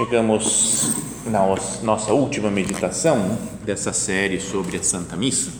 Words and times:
Chegamos 0.00 0.94
na 1.26 1.44
nossa 1.82 2.14
última 2.14 2.50
meditação 2.50 3.36
dessa 3.66 3.92
série 3.92 4.40
sobre 4.40 4.78
a 4.78 4.82
Santa 4.82 5.14
Missa 5.14 5.52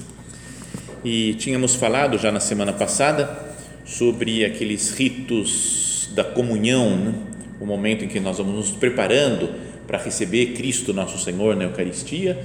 e 1.04 1.34
tínhamos 1.34 1.74
falado 1.74 2.16
já 2.16 2.32
na 2.32 2.40
semana 2.40 2.72
passada 2.72 3.54
sobre 3.84 4.42
aqueles 4.42 4.92
ritos 4.94 6.08
da 6.14 6.24
comunhão, 6.24 6.96
né? 6.96 7.14
o 7.60 7.66
momento 7.66 8.02
em 8.02 8.08
que 8.08 8.18
nós 8.18 8.38
vamos 8.38 8.54
nos 8.54 8.70
preparando 8.70 9.50
para 9.86 9.98
receber 9.98 10.54
Cristo 10.54 10.94
nosso 10.94 11.18
Senhor 11.18 11.54
na 11.54 11.64
Eucaristia 11.64 12.42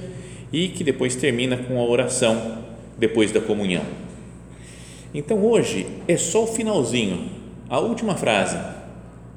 e 0.52 0.68
que 0.68 0.84
depois 0.84 1.16
termina 1.16 1.56
com 1.56 1.80
a 1.80 1.82
oração 1.82 2.58
depois 2.98 3.32
da 3.32 3.40
comunhão. 3.40 3.84
Então 5.14 5.42
hoje 5.42 5.86
é 6.06 6.18
só 6.18 6.44
o 6.44 6.46
finalzinho, 6.46 7.30
a 7.70 7.78
última 7.78 8.16
frase 8.16 8.75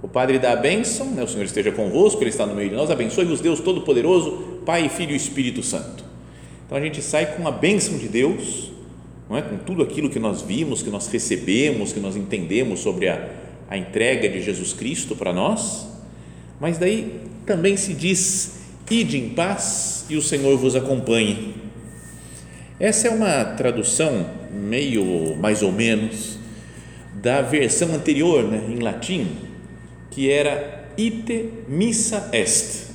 o 0.01 0.07
Padre 0.07 0.39
dá 0.39 0.53
a 0.53 0.55
bênção, 0.55 1.07
né? 1.07 1.23
o 1.23 1.27
Senhor 1.27 1.43
esteja 1.43 1.71
convosco, 1.71 2.21
Ele 2.21 2.29
está 2.29 2.45
no 2.45 2.55
meio 2.55 2.69
de 2.69 2.75
nós, 2.75 2.89
abençoe-vos 2.89 3.41
Deus 3.41 3.59
Todo-Poderoso, 3.59 4.61
Pai, 4.65 4.87
Filho 4.87 5.11
e 5.11 5.15
Espírito 5.15 5.61
Santo. 5.61 6.05
Então 6.65 6.77
a 6.77 6.81
gente 6.81 7.01
sai 7.01 7.35
com 7.35 7.47
a 7.47 7.51
bênção 7.51 7.97
de 7.97 8.07
Deus, 8.07 8.71
não 9.29 9.37
é? 9.37 9.41
com 9.41 9.57
tudo 9.57 9.83
aquilo 9.83 10.09
que 10.09 10.19
nós 10.19 10.41
vimos, 10.41 10.81
que 10.81 10.89
nós 10.89 11.07
recebemos, 11.07 11.91
que 11.91 11.99
nós 11.99 12.15
entendemos 12.15 12.79
sobre 12.79 13.09
a, 13.09 13.29
a 13.69 13.77
entrega 13.77 14.29
de 14.29 14.41
Jesus 14.41 14.71
Cristo 14.71 15.15
para 15.15 15.33
nós, 15.33 15.87
mas 16.59 16.77
daí 16.77 17.21
também 17.45 17.75
se 17.75 17.93
diz: 17.93 18.59
ide 18.89 19.17
em 19.17 19.29
paz 19.29 20.05
e 20.09 20.15
o 20.15 20.21
Senhor 20.21 20.57
vos 20.57 20.75
acompanhe. 20.75 21.55
Essa 22.79 23.09
é 23.09 23.11
uma 23.11 23.43
tradução 23.43 24.29
meio 24.49 25.35
mais 25.35 25.61
ou 25.61 25.71
menos 25.71 26.39
da 27.21 27.41
versão 27.41 27.93
anterior, 27.93 28.43
né, 28.43 28.63
em 28.69 28.79
latim, 28.79 29.27
que 30.11 30.29
era 30.29 30.89
ite 30.97 31.65
missa 31.67 32.29
est. 32.33 32.89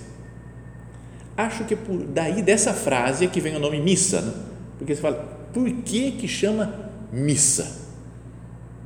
Acho 1.37 1.65
que 1.65 1.75
por 1.75 2.05
daí 2.05 2.43
dessa 2.43 2.73
frase 2.73 3.25
é 3.25 3.29
que 3.29 3.41
vem 3.41 3.57
o 3.57 3.59
nome 3.59 3.81
missa, 3.81 4.21
né? 4.21 4.33
porque 4.79 4.95
você 4.95 5.01
fala, 5.01 5.49
por 5.53 5.69
que 5.69 6.13
que 6.13 6.29
chama 6.29 6.91
missa? 7.13 7.83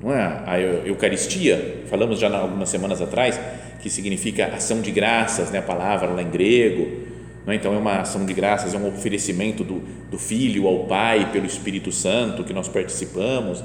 Não 0.01 0.15
é 0.15 0.43
a 0.47 0.61
Eucaristia, 0.61 1.83
falamos 1.91 2.19
já 2.19 2.35
algumas 2.35 2.69
semanas 2.69 3.03
atrás, 3.03 3.39
que 3.83 3.91
significa 3.91 4.47
ação 4.47 4.81
de 4.81 4.91
graças, 4.91 5.51
né? 5.51 5.59
a 5.59 5.63
palavra 5.63 6.09
lá 6.09 6.23
em 6.23 6.31
grego, 6.31 7.07
é? 7.47 7.55
então 7.55 7.75
é 7.75 7.77
uma 7.77 8.01
ação 8.01 8.25
de 8.25 8.33
graças, 8.33 8.73
é 8.73 8.79
um 8.79 8.89
oferecimento 8.89 9.63
do, 9.63 9.81
do 10.11 10.19
Filho 10.19 10.67
ao 10.67 10.87
Pai 10.87 11.31
pelo 11.33 11.45
Espírito 11.45 11.93
Santo 11.93 12.45
que 12.45 12.55
nós 12.55 12.69
participamos, 12.69 13.63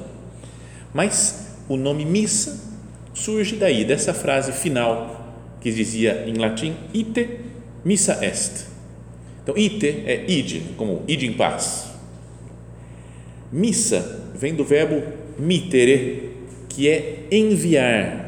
mas 0.94 1.56
o 1.70 1.78
nome 1.78 2.04
missa 2.04 2.73
surge 3.14 3.56
daí, 3.56 3.86
dessa 3.86 4.14
frase 4.14 4.52
final 4.52 5.24
que 5.62 5.72
dizia 5.72 6.26
em 6.28 6.34
latim 6.34 6.76
ite 6.94 7.40
missa 7.86 8.20
est. 8.24 8.68
Então, 9.42 9.58
ite 9.58 10.04
é 10.06 10.26
ide, 10.28 10.62
como 10.78 11.04
ide 11.08 11.26
em 11.26 11.34
paz. 11.34 11.92
Missa 13.52 14.32
vem 14.36 14.56
do 14.56 14.64
verbo 14.64 15.02
mitere, 15.38 16.32
que 16.70 16.90
é 16.90 17.28
enviar. 17.32 18.24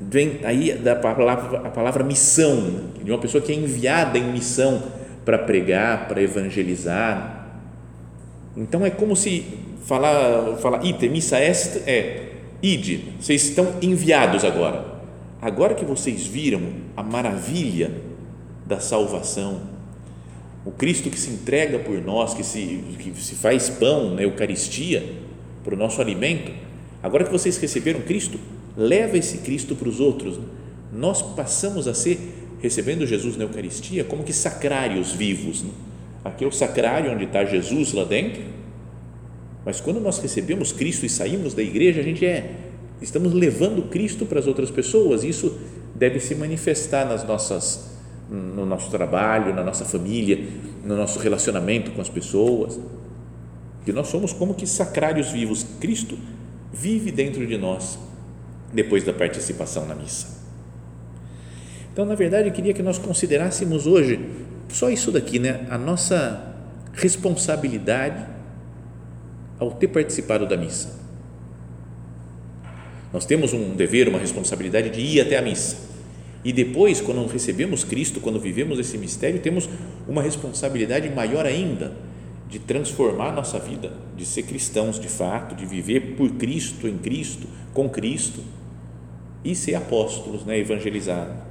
Vem 0.00 0.40
aí 0.44 0.72
da 0.74 0.94
palavra, 0.94 1.58
a 1.66 1.70
palavra 1.70 2.04
missão, 2.04 2.90
de 3.02 3.10
uma 3.10 3.18
pessoa 3.18 3.42
que 3.42 3.52
é 3.52 3.54
enviada 3.54 4.18
em 4.18 4.32
missão 4.32 4.82
para 5.24 5.38
pregar, 5.38 6.06
para 6.06 6.22
evangelizar. 6.22 7.48
Então 8.56 8.84
é 8.84 8.90
como 8.90 9.16
se 9.16 9.44
falar, 9.84 10.56
falar 10.58 10.84
ite 10.84 11.08
missa 11.08 11.40
est 11.40 11.82
é 11.86 12.28
Ide, 12.64 13.12
vocês 13.20 13.44
estão 13.44 13.74
enviados 13.82 14.42
agora. 14.42 15.02
Agora 15.42 15.74
que 15.74 15.84
vocês 15.84 16.26
viram 16.26 16.62
a 16.96 17.02
maravilha 17.02 17.90
da 18.64 18.80
salvação, 18.80 19.60
o 20.64 20.70
Cristo 20.70 21.10
que 21.10 21.20
se 21.20 21.28
entrega 21.28 21.78
por 21.78 22.00
nós, 22.00 22.32
que 22.32 22.42
se, 22.42 22.82
que 22.98 23.22
se 23.22 23.34
faz 23.34 23.68
pão 23.68 24.14
na 24.14 24.22
Eucaristia, 24.22 25.04
para 25.62 25.74
o 25.74 25.76
nosso 25.76 26.00
alimento, 26.00 26.52
agora 27.02 27.24
que 27.24 27.30
vocês 27.30 27.58
receberam 27.58 28.00
Cristo, 28.00 28.40
leva 28.74 29.18
esse 29.18 29.38
Cristo 29.38 29.76
para 29.76 29.90
os 29.90 30.00
outros. 30.00 30.40
Nós 30.90 31.20
passamos 31.20 31.86
a 31.86 31.92
ser, 31.92 32.18
recebendo 32.62 33.06
Jesus 33.06 33.36
na 33.36 33.44
Eucaristia, 33.44 34.04
como 34.04 34.24
que 34.24 34.32
sacrários 34.32 35.12
vivos. 35.12 35.62
Né? 35.62 35.70
Aqui 36.24 36.44
é 36.44 36.48
o 36.48 36.52
sacrário 36.52 37.12
onde 37.12 37.24
está 37.24 37.44
Jesus 37.44 37.92
lá 37.92 38.04
dentro, 38.04 38.42
mas 39.64 39.80
quando 39.80 40.00
nós 40.00 40.18
recebemos 40.18 40.72
Cristo 40.72 41.06
e 41.06 41.08
saímos 41.08 41.54
da 41.54 41.62
igreja, 41.62 42.00
a 42.00 42.04
gente 42.04 42.24
é 42.24 42.54
estamos 43.00 43.32
levando 43.32 43.82
Cristo 43.88 44.26
para 44.26 44.38
as 44.38 44.46
outras 44.46 44.70
pessoas. 44.70 45.24
Isso 45.24 45.58
deve 45.94 46.20
se 46.20 46.34
manifestar 46.34 47.04
nas 47.06 47.24
nossas 47.24 47.92
no 48.30 48.64
nosso 48.64 48.90
trabalho, 48.90 49.54
na 49.54 49.62
nossa 49.62 49.84
família, 49.84 50.48
no 50.82 50.96
nosso 50.96 51.18
relacionamento 51.18 51.90
com 51.90 52.00
as 52.00 52.08
pessoas. 52.08 52.80
Que 53.84 53.92
nós 53.92 54.08
somos 54.08 54.32
como 54.32 54.54
que 54.54 54.66
sacrários 54.66 55.30
vivos. 55.30 55.64
Cristo 55.78 56.18
vive 56.72 57.10
dentro 57.10 57.46
de 57.46 57.58
nós 57.58 57.98
depois 58.72 59.04
da 59.04 59.12
participação 59.12 59.86
na 59.86 59.94
missa. 59.94 60.42
Então, 61.92 62.04
na 62.04 62.14
verdade, 62.14 62.48
eu 62.48 62.52
queria 62.52 62.72
que 62.72 62.82
nós 62.82 62.98
considerássemos 62.98 63.86
hoje 63.86 64.18
só 64.68 64.90
isso 64.90 65.12
daqui, 65.12 65.38
né? 65.38 65.66
A 65.70 65.78
nossa 65.78 66.56
responsabilidade 66.94 68.33
ao 69.58 69.70
ter 69.72 69.88
participado 69.88 70.46
da 70.46 70.56
missa. 70.56 71.04
Nós 73.12 73.24
temos 73.24 73.52
um 73.52 73.76
dever, 73.76 74.08
uma 74.08 74.18
responsabilidade 74.18 74.90
de 74.90 75.00
ir 75.00 75.20
até 75.20 75.38
a 75.38 75.42
missa. 75.42 75.76
E 76.44 76.52
depois, 76.52 77.00
quando 77.00 77.24
recebemos 77.26 77.84
Cristo, 77.84 78.20
quando 78.20 78.40
vivemos 78.40 78.78
esse 78.78 78.98
mistério, 78.98 79.40
temos 79.40 79.68
uma 80.08 80.20
responsabilidade 80.20 81.08
maior 81.08 81.46
ainda 81.46 81.92
de 82.50 82.58
transformar 82.58 83.28
a 83.28 83.32
nossa 83.32 83.58
vida, 83.58 83.92
de 84.16 84.26
ser 84.26 84.42
cristãos 84.42 84.98
de 84.98 85.08
fato, 85.08 85.54
de 85.54 85.64
viver 85.64 86.16
por 86.16 86.30
Cristo, 86.32 86.88
em 86.88 86.98
Cristo, 86.98 87.46
com 87.72 87.88
Cristo 87.88 88.40
e 89.44 89.54
ser 89.54 89.76
apóstolos, 89.76 90.44
né, 90.44 90.58
evangelizar. 90.58 91.46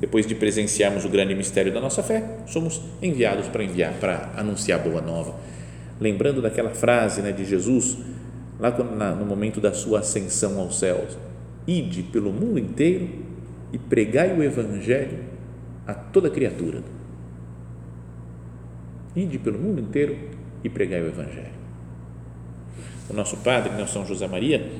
Depois 0.00 0.26
de 0.26 0.34
presenciarmos 0.34 1.04
o 1.04 1.08
grande 1.08 1.34
mistério 1.34 1.72
da 1.72 1.80
nossa 1.80 2.02
fé, 2.02 2.38
somos 2.46 2.80
enviados 3.00 3.46
para 3.48 3.62
enviar, 3.62 3.92
para 3.94 4.32
anunciar 4.36 4.80
a 4.80 4.82
boa 4.82 5.00
nova 5.00 5.34
lembrando 6.00 6.42
daquela 6.42 6.70
frase 6.70 7.22
né, 7.22 7.32
de 7.32 7.44
Jesus, 7.44 7.98
lá 8.58 8.70
no 9.14 9.26
momento 9.26 9.60
da 9.60 9.72
sua 9.72 10.00
ascensão 10.00 10.58
aos 10.58 10.78
céus: 10.78 11.16
Ide 11.66 12.02
pelo 12.02 12.32
mundo 12.32 12.58
inteiro 12.58 13.08
e 13.72 13.78
pregai 13.78 14.36
o 14.36 14.42
Evangelho 14.42 15.18
a 15.86 15.94
toda 15.94 16.30
criatura. 16.30 16.82
Ide 19.14 19.38
pelo 19.38 19.58
mundo 19.58 19.80
inteiro 19.80 20.16
e 20.62 20.68
pregai 20.68 21.02
o 21.02 21.06
Evangelho. 21.06 21.54
O 23.08 23.12
nosso 23.12 23.36
padre, 23.38 23.72
né, 23.72 23.86
São 23.86 24.04
José 24.04 24.26
Maria, 24.26 24.70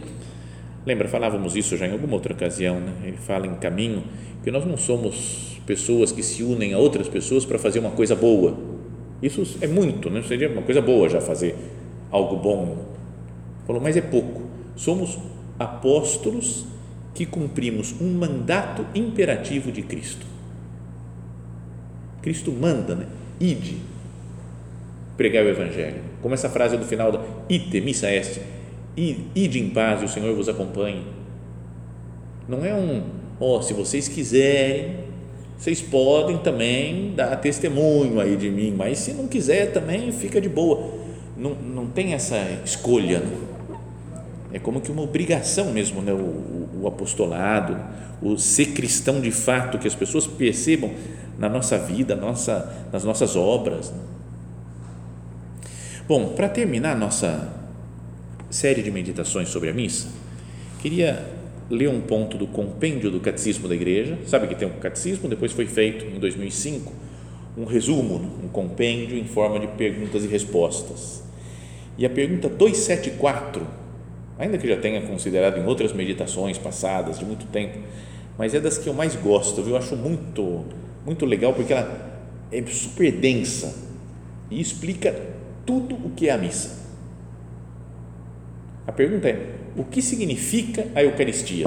lembra, 0.86 1.08
falávamos 1.08 1.54
isso 1.56 1.76
já 1.76 1.86
em 1.86 1.92
alguma 1.92 2.14
outra 2.14 2.32
ocasião, 2.32 2.80
né? 2.80 2.92
ele 3.04 3.16
fala 3.16 3.46
em 3.46 3.54
caminho 3.56 4.02
que 4.42 4.50
nós 4.50 4.64
não 4.64 4.76
somos 4.76 5.60
pessoas 5.66 6.10
que 6.10 6.22
se 6.22 6.42
unem 6.42 6.74
a 6.74 6.78
outras 6.78 7.08
pessoas 7.08 7.44
para 7.44 7.58
fazer 7.58 7.78
uma 7.78 7.90
coisa 7.90 8.14
boa, 8.14 8.56
isso 9.24 9.58
é 9.62 9.66
muito, 9.66 10.10
né? 10.10 10.22
seria 10.22 10.50
uma 10.50 10.62
coisa 10.62 10.82
boa 10.82 11.08
já 11.08 11.20
fazer 11.20 11.56
algo 12.10 12.36
bom. 12.36 12.84
Falou, 13.66 13.80
mas 13.80 13.96
é 13.96 14.02
pouco. 14.02 14.42
Somos 14.76 15.18
apóstolos 15.58 16.66
que 17.14 17.24
cumprimos 17.24 17.94
um 18.00 18.12
mandato 18.12 18.84
imperativo 18.94 19.72
de 19.72 19.82
Cristo. 19.82 20.26
Cristo 22.20 22.52
manda, 22.52 22.94
né? 22.94 23.06
Ide, 23.40 23.78
pregar 25.16 25.44
o 25.44 25.48
Evangelho. 25.48 26.02
Como 26.20 26.34
essa 26.34 26.50
frase 26.50 26.76
do 26.76 26.84
final 26.84 27.10
da 27.10 27.20
ite, 27.48 27.80
missa 27.80 28.10
est, 28.10 28.40
ide 28.96 29.58
em 29.58 29.70
paz 29.70 30.02
e 30.02 30.04
o 30.04 30.08
Senhor 30.08 30.34
vos 30.34 30.48
acompanhe. 30.48 31.02
Não 32.48 32.64
é 32.64 32.74
um, 32.74 33.02
ó, 33.40 33.58
oh, 33.58 33.62
se 33.62 33.72
vocês 33.72 34.08
quiserem, 34.08 35.04
vocês 35.58 35.80
podem 35.80 36.38
também 36.38 37.14
dar 37.14 37.36
testemunho 37.36 38.20
aí 38.20 38.36
de 38.36 38.50
mim, 38.50 38.74
mas 38.76 38.98
se 38.98 39.12
não 39.12 39.26
quiser 39.26 39.72
também 39.72 40.12
fica 40.12 40.40
de 40.40 40.48
boa. 40.48 40.92
Não, 41.36 41.54
não 41.54 41.86
tem 41.86 42.12
essa 42.12 42.36
escolha. 42.64 43.20
Né? 43.20 43.36
É 44.52 44.58
como 44.58 44.80
que 44.80 44.90
uma 44.90 45.02
obrigação 45.02 45.72
mesmo, 45.72 46.02
né? 46.02 46.12
o, 46.12 46.16
o, 46.16 46.68
o 46.82 46.86
apostolado, 46.86 47.76
o 48.22 48.36
ser 48.36 48.66
cristão 48.66 49.20
de 49.20 49.30
fato, 49.30 49.78
que 49.78 49.88
as 49.88 49.94
pessoas 49.94 50.26
percebam 50.26 50.90
na 51.38 51.48
nossa 51.48 51.78
vida, 51.78 52.14
nossa, 52.14 52.86
nas 52.92 53.04
nossas 53.04 53.34
obras. 53.34 53.90
Né? 53.90 53.98
Bom, 56.06 56.34
para 56.34 56.48
terminar 56.48 56.92
a 56.92 56.96
nossa 56.96 57.48
série 58.50 58.82
de 58.82 58.90
meditações 58.90 59.48
sobre 59.48 59.70
a 59.70 59.72
missa, 59.72 60.08
queria 60.80 61.33
ler 61.70 61.88
um 61.88 62.00
ponto 62.00 62.36
do 62.36 62.46
compêndio 62.46 63.10
do 63.10 63.20
Catecismo 63.20 63.68
da 63.68 63.74
Igreja. 63.74 64.18
Sabe 64.26 64.46
que 64.46 64.54
tem 64.54 64.68
um 64.68 64.78
catecismo, 64.78 65.28
depois 65.28 65.52
foi 65.52 65.66
feito 65.66 66.04
em 66.04 66.18
2005 66.18 67.04
um 67.56 67.64
resumo, 67.64 68.16
um 68.42 68.48
compêndio 68.48 69.16
em 69.16 69.24
forma 69.24 69.60
de 69.60 69.68
perguntas 69.68 70.24
e 70.24 70.26
respostas. 70.26 71.22
E 71.96 72.04
a 72.04 72.10
pergunta 72.10 72.48
274, 72.48 73.64
ainda 74.36 74.58
que 74.58 74.66
já 74.66 74.76
tenha 74.76 75.00
considerado 75.02 75.58
em 75.58 75.64
outras 75.64 75.92
meditações 75.92 76.58
passadas 76.58 77.18
de 77.18 77.24
muito 77.24 77.46
tempo, 77.46 77.78
mas 78.36 78.54
é 78.54 78.60
das 78.60 78.76
que 78.76 78.88
eu 78.88 78.94
mais 78.94 79.14
gosto, 79.14 79.62
viu? 79.62 79.74
eu 79.74 79.76
acho 79.78 79.94
muito, 79.94 80.64
muito 81.06 81.24
legal 81.24 81.52
porque 81.52 81.72
ela 81.72 82.20
é 82.50 82.64
super 82.66 83.12
densa 83.12 83.72
e 84.50 84.60
explica 84.60 85.14
tudo 85.64 85.94
o 85.94 86.10
que 86.10 86.28
é 86.28 86.32
a 86.32 86.38
missa. 86.38 86.83
A 88.86 88.92
pergunta 88.92 89.28
é: 89.28 89.54
o 89.76 89.84
que 89.84 90.02
significa 90.02 90.86
a 90.94 91.02
Eucaristia 91.02 91.66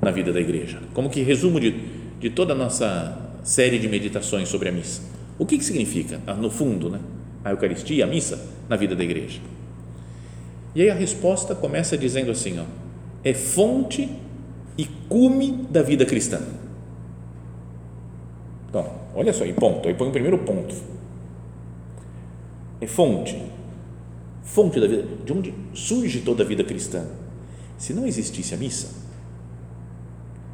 na 0.00 0.10
vida 0.10 0.32
da 0.32 0.40
igreja? 0.40 0.80
Como 0.94 1.10
que 1.10 1.22
resumo 1.22 1.60
de, 1.60 1.74
de 2.20 2.30
toda 2.30 2.52
a 2.52 2.56
nossa 2.56 3.16
série 3.42 3.78
de 3.78 3.88
meditações 3.88 4.48
sobre 4.48 4.68
a 4.68 4.72
missa? 4.72 5.02
O 5.38 5.46
que, 5.46 5.56
que 5.56 5.64
significa, 5.64 6.20
ah, 6.26 6.34
no 6.34 6.50
fundo, 6.50 6.90
né, 6.90 7.00
a 7.44 7.50
Eucaristia, 7.50 8.04
a 8.04 8.06
missa, 8.06 8.38
na 8.68 8.76
vida 8.76 8.94
da 8.94 9.04
igreja? 9.04 9.40
E 10.74 10.82
aí 10.82 10.90
a 10.90 10.94
resposta 10.94 11.54
começa 11.54 11.96
dizendo 11.96 12.30
assim: 12.30 12.58
ó, 12.58 12.64
é 13.24 13.32
fonte 13.34 14.08
e 14.76 14.84
cume 15.08 15.66
da 15.70 15.82
vida 15.82 16.04
cristã. 16.04 16.40
Então, 18.68 18.86
olha 19.14 19.32
só, 19.32 19.46
e 19.46 19.52
ponto, 19.52 19.88
aí 19.88 19.94
põe 19.94 20.08
o 20.08 20.12
primeiro 20.12 20.38
ponto. 20.38 20.74
É 22.80 22.86
fonte, 22.86 23.36
fonte 24.48 24.80
da 24.80 24.86
vida, 24.86 25.04
de 25.24 25.32
onde 25.32 25.54
surge 25.74 26.20
toda 26.20 26.42
a 26.42 26.46
vida 26.46 26.64
cristã 26.64 27.06
se 27.78 27.94
não 27.94 28.04
existisse 28.04 28.52
a 28.52 28.56
missa, 28.56 28.88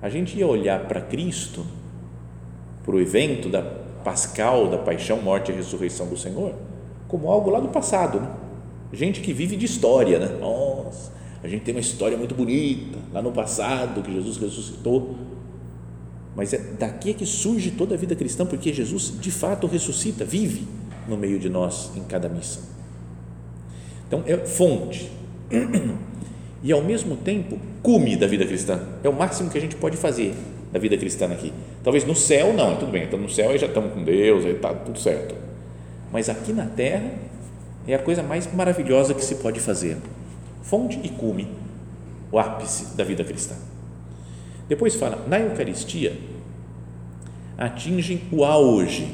a 0.02 0.10
gente 0.10 0.38
ia 0.38 0.46
olhar 0.46 0.86
para 0.86 1.00
Cristo, 1.00 1.64
para 2.84 2.94
o 2.94 3.00
evento 3.00 3.48
da 3.48 3.62
pascal, 3.62 4.68
da 4.68 4.76
paixão, 4.76 5.22
morte 5.22 5.50
e 5.50 5.54
ressurreição 5.54 6.06
do 6.06 6.18
Senhor, 6.18 6.54
como 7.08 7.30
algo 7.30 7.48
lá 7.48 7.58
do 7.58 7.68
passado. 7.68 8.20
Né? 8.20 8.28
Gente 8.92 9.22
que 9.22 9.32
vive 9.32 9.56
de 9.56 9.64
história, 9.64 10.18
né? 10.18 10.36
Nossa, 10.38 11.10
a 11.42 11.48
gente 11.48 11.64
tem 11.64 11.74
uma 11.74 11.80
história 11.80 12.18
muito 12.18 12.34
bonita 12.34 12.98
lá 13.10 13.22
no 13.22 13.32
passado 13.32 14.02
que 14.02 14.12
Jesus 14.12 14.36
ressuscitou. 14.36 15.14
Mas 16.36 16.52
é 16.52 16.58
daqui 16.78 17.14
que 17.14 17.24
surge 17.24 17.70
toda 17.70 17.94
a 17.94 17.98
vida 17.98 18.14
cristã, 18.14 18.44
porque 18.44 18.72
Jesus 18.72 19.18
de 19.18 19.30
fato 19.30 19.66
ressuscita, 19.66 20.24
vive 20.24 20.68
no 21.08 21.16
meio 21.16 21.38
de 21.38 21.48
nós 21.48 21.90
em 21.96 22.02
cada 22.02 22.28
missa. 22.28 22.73
Então 24.14 24.22
é 24.26 24.36
fonte. 24.46 25.10
e 26.62 26.72
ao 26.72 26.80
mesmo 26.80 27.16
tempo 27.16 27.58
cume 27.82 28.16
da 28.16 28.28
vida 28.28 28.46
cristã. 28.46 28.80
É 29.02 29.08
o 29.08 29.12
máximo 29.12 29.50
que 29.50 29.58
a 29.58 29.60
gente 29.60 29.74
pode 29.74 29.96
fazer 29.96 30.34
da 30.72 30.78
vida 30.78 30.96
cristã 30.96 31.26
aqui. 31.26 31.52
Talvez 31.82 32.04
no 32.04 32.14
céu 32.14 32.52
não, 32.52 32.76
tudo 32.76 32.92
bem, 32.92 33.04
então 33.04 33.18
no 33.18 33.28
céu 33.28 33.50
aí 33.50 33.58
já 33.58 33.66
estamos 33.66 33.92
com 33.92 34.04
Deus, 34.04 34.44
aí 34.44 34.52
está 34.52 34.72
tudo 34.72 34.98
certo. 34.98 35.34
Mas 36.12 36.28
aqui 36.28 36.52
na 36.52 36.66
terra 36.66 37.10
é 37.88 37.94
a 37.94 37.98
coisa 37.98 38.22
mais 38.22 38.52
maravilhosa 38.52 39.14
que 39.14 39.24
se 39.24 39.36
pode 39.36 39.58
fazer. 39.58 39.96
Fonte 40.62 41.00
e 41.02 41.08
cume, 41.08 41.48
o 42.30 42.38
ápice 42.38 42.96
da 42.96 43.02
vida 43.02 43.24
cristã. 43.24 43.56
Depois 44.68 44.94
fala, 44.94 45.24
na 45.26 45.40
Eucaristia 45.40 46.16
atingem 47.58 48.22
o 48.32 48.44
auge, 48.44 49.12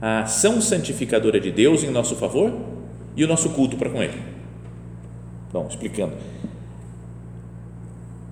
a 0.00 0.22
ação 0.22 0.60
santificadora 0.60 1.40
de 1.40 1.50
Deus 1.50 1.82
em 1.82 1.90
nosso 1.90 2.14
favor 2.14 2.77
e 3.18 3.24
o 3.24 3.28
nosso 3.28 3.50
culto 3.50 3.76
para 3.76 3.90
com 3.90 4.02
Ele. 4.02 4.18
Bom, 5.52 5.66
explicando 5.68 6.14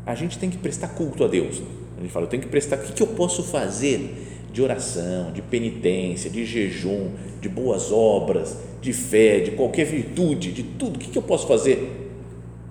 a 0.07 0.15
gente 0.15 0.39
tem 0.39 0.49
que 0.49 0.57
prestar 0.57 0.89
culto 0.89 1.25
a 1.25 1.27
Deus. 1.27 1.61
A 1.99 2.01
gente 2.01 2.13
fala, 2.13 2.27
eu 2.27 2.31
tenho 2.31 2.43
que 2.43 2.49
prestar, 2.49 2.77
o 2.77 2.81
que, 2.81 3.03
eu 3.03 3.09
posso 3.09 3.43
fazer 3.43 4.45
de 4.53 4.63
oração, 4.63 5.33
de 5.33 5.43
penitência, 5.43 6.31
de 6.31 6.47
jejum, 6.47 7.11
de 7.41 7.49
boas 7.49 7.91
obras, 7.91 8.57
de 8.81 8.93
fé, 8.93 9.41
de 9.41 9.51
qualquer 9.51 9.85
virtude, 9.85 10.53
de 10.53 10.63
tudo, 10.63 10.97
o 10.97 10.99
que, 10.99 11.11
que 11.11 11.19
eu 11.19 11.23
posso 11.23 11.49
fazer 11.49 12.09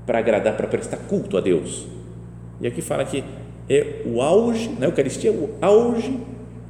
para 0.05 0.19
agradar, 0.19 0.55
para 0.55 0.67
prestar 0.67 0.97
culto 0.97 1.37
a 1.37 1.41
Deus? 1.41 1.85
E 2.61 2.67
aqui 2.67 2.81
fala 2.81 3.03
que 3.03 3.23
é 3.69 4.03
o 4.05 4.21
auge, 4.21 4.69
na 4.79 4.85
Eucaristia, 4.85 5.31
o 5.31 5.55
auge 5.61 6.17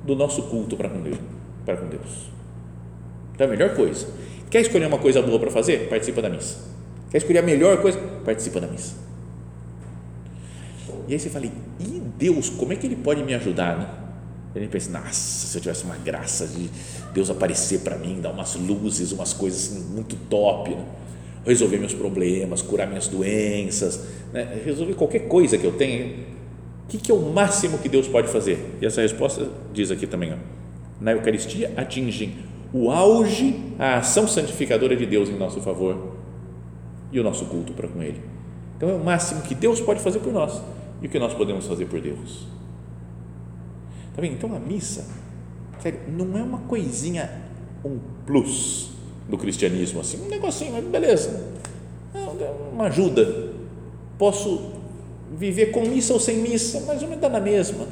do 0.03 0.15
nosso 0.15 0.43
culto 0.43 0.75
para 0.75 0.89
com 0.89 1.01
Deus. 1.01 1.17
Para 1.63 1.77
com 1.77 1.87
Deus. 1.87 2.31
Então, 3.35 3.45
a 3.45 3.49
melhor 3.49 3.75
coisa. 3.75 4.07
Quer 4.49 4.61
escolher 4.61 4.85
uma 4.87 4.97
coisa 4.97 5.21
boa 5.21 5.39
para 5.39 5.51
fazer? 5.51 5.89
Participa 5.89 6.21
da 6.21 6.29
missa. 6.29 6.57
Quer 7.09 7.17
escolher 7.17 7.39
a 7.39 7.43
melhor 7.43 7.81
coisa? 7.81 7.97
Participa 8.23 8.59
da 8.59 8.67
missa. 8.67 8.95
E 11.07 11.13
aí 11.13 11.19
você 11.19 11.29
fala, 11.29 11.45
e 11.45 12.01
Deus, 12.17 12.49
como 12.49 12.73
é 12.73 12.75
que 12.75 12.87
ele 12.87 12.95
pode 12.95 13.23
me 13.23 13.33
ajudar? 13.33 13.77
Né? 13.77 13.87
Gente 14.55 14.69
pensa, 14.69 14.89
nossa, 14.91 15.13
se 15.13 15.57
eu 15.57 15.61
tivesse 15.61 15.83
uma 15.83 15.97
graça 15.97 16.47
de 16.47 16.69
Deus 17.13 17.29
aparecer 17.29 17.81
para 17.81 17.97
mim, 17.97 18.21
dar 18.21 18.31
umas 18.31 18.55
luzes, 18.55 19.11
umas 19.11 19.33
coisas 19.33 19.71
assim, 19.71 19.83
muito 19.93 20.15
top, 20.29 20.71
né? 20.71 20.85
resolver 21.45 21.77
meus 21.77 21.93
problemas, 21.93 22.61
curar 22.61 22.87
minhas 22.87 23.07
doenças, 23.07 24.01
né? 24.33 24.59
resolver 24.65 24.95
qualquer 24.95 25.27
coisa 25.27 25.57
que 25.57 25.65
eu 25.65 25.73
tenha. 25.73 26.05
O 26.85 26.87
que, 26.87 26.97
que, 26.97 27.11
é 27.11 27.15
o 27.15 27.19
máximo 27.33 27.77
que 27.77 27.89
Deus 27.89 28.07
pode 28.07 28.27
fazer? 28.29 28.77
E 28.81 28.85
essa 28.85 29.01
resposta 29.01 29.49
diz 29.73 29.91
aqui 29.91 30.07
também, 30.07 30.33
ó, 30.33 30.37
na 31.01 31.11
Eucaristia 31.11 31.73
atingem 31.75 32.35
o 32.77 32.91
auge, 32.91 33.55
a 33.79 33.99
ação 33.99 34.27
santificadora 34.27 34.97
de 34.97 35.05
Deus 35.05 35.29
em 35.29 35.37
nosso 35.37 35.61
favor 35.61 36.11
e 37.09 37.17
o 37.17 37.23
nosso 37.23 37.45
culto 37.45 37.71
para 37.71 37.87
com 37.87 38.03
Ele. 38.03 38.21
Então 38.75 38.89
é 38.89 38.93
o 38.93 38.99
máximo 39.01 39.43
que 39.43 39.55
Deus 39.55 39.79
pode 39.79 40.01
fazer 40.01 40.19
por 40.19 40.33
nós 40.33 40.61
e 41.01 41.07
o 41.07 41.09
que 41.09 41.17
nós 41.17 41.33
podemos 41.33 41.65
fazer 41.65 41.85
por 41.85 42.01
Deus. 42.01 42.45
Tá 44.13 44.21
bem? 44.21 44.33
Então 44.33 44.53
a 44.53 44.59
missa, 44.59 45.07
sério, 45.79 46.01
não 46.09 46.37
é 46.37 46.43
uma 46.43 46.57
coisinha, 46.59 47.43
um 47.85 47.97
plus 48.25 48.89
do 49.29 49.37
cristianismo, 49.37 50.01
assim, 50.01 50.21
um 50.25 50.27
negocinho, 50.27 50.81
beleza, 50.81 51.49
é 52.13 52.51
uma 52.73 52.87
ajuda. 52.87 53.53
Posso 54.17 54.73
viver 55.37 55.67
com 55.67 55.85
missa 55.85 56.11
ou 56.11 56.19
sem 56.19 56.39
missa, 56.39 56.83
mas 56.85 57.01
ou 57.01 57.07
menos 57.07 57.21
dá 57.21 57.29
na 57.29 57.39
mesma. 57.39 57.87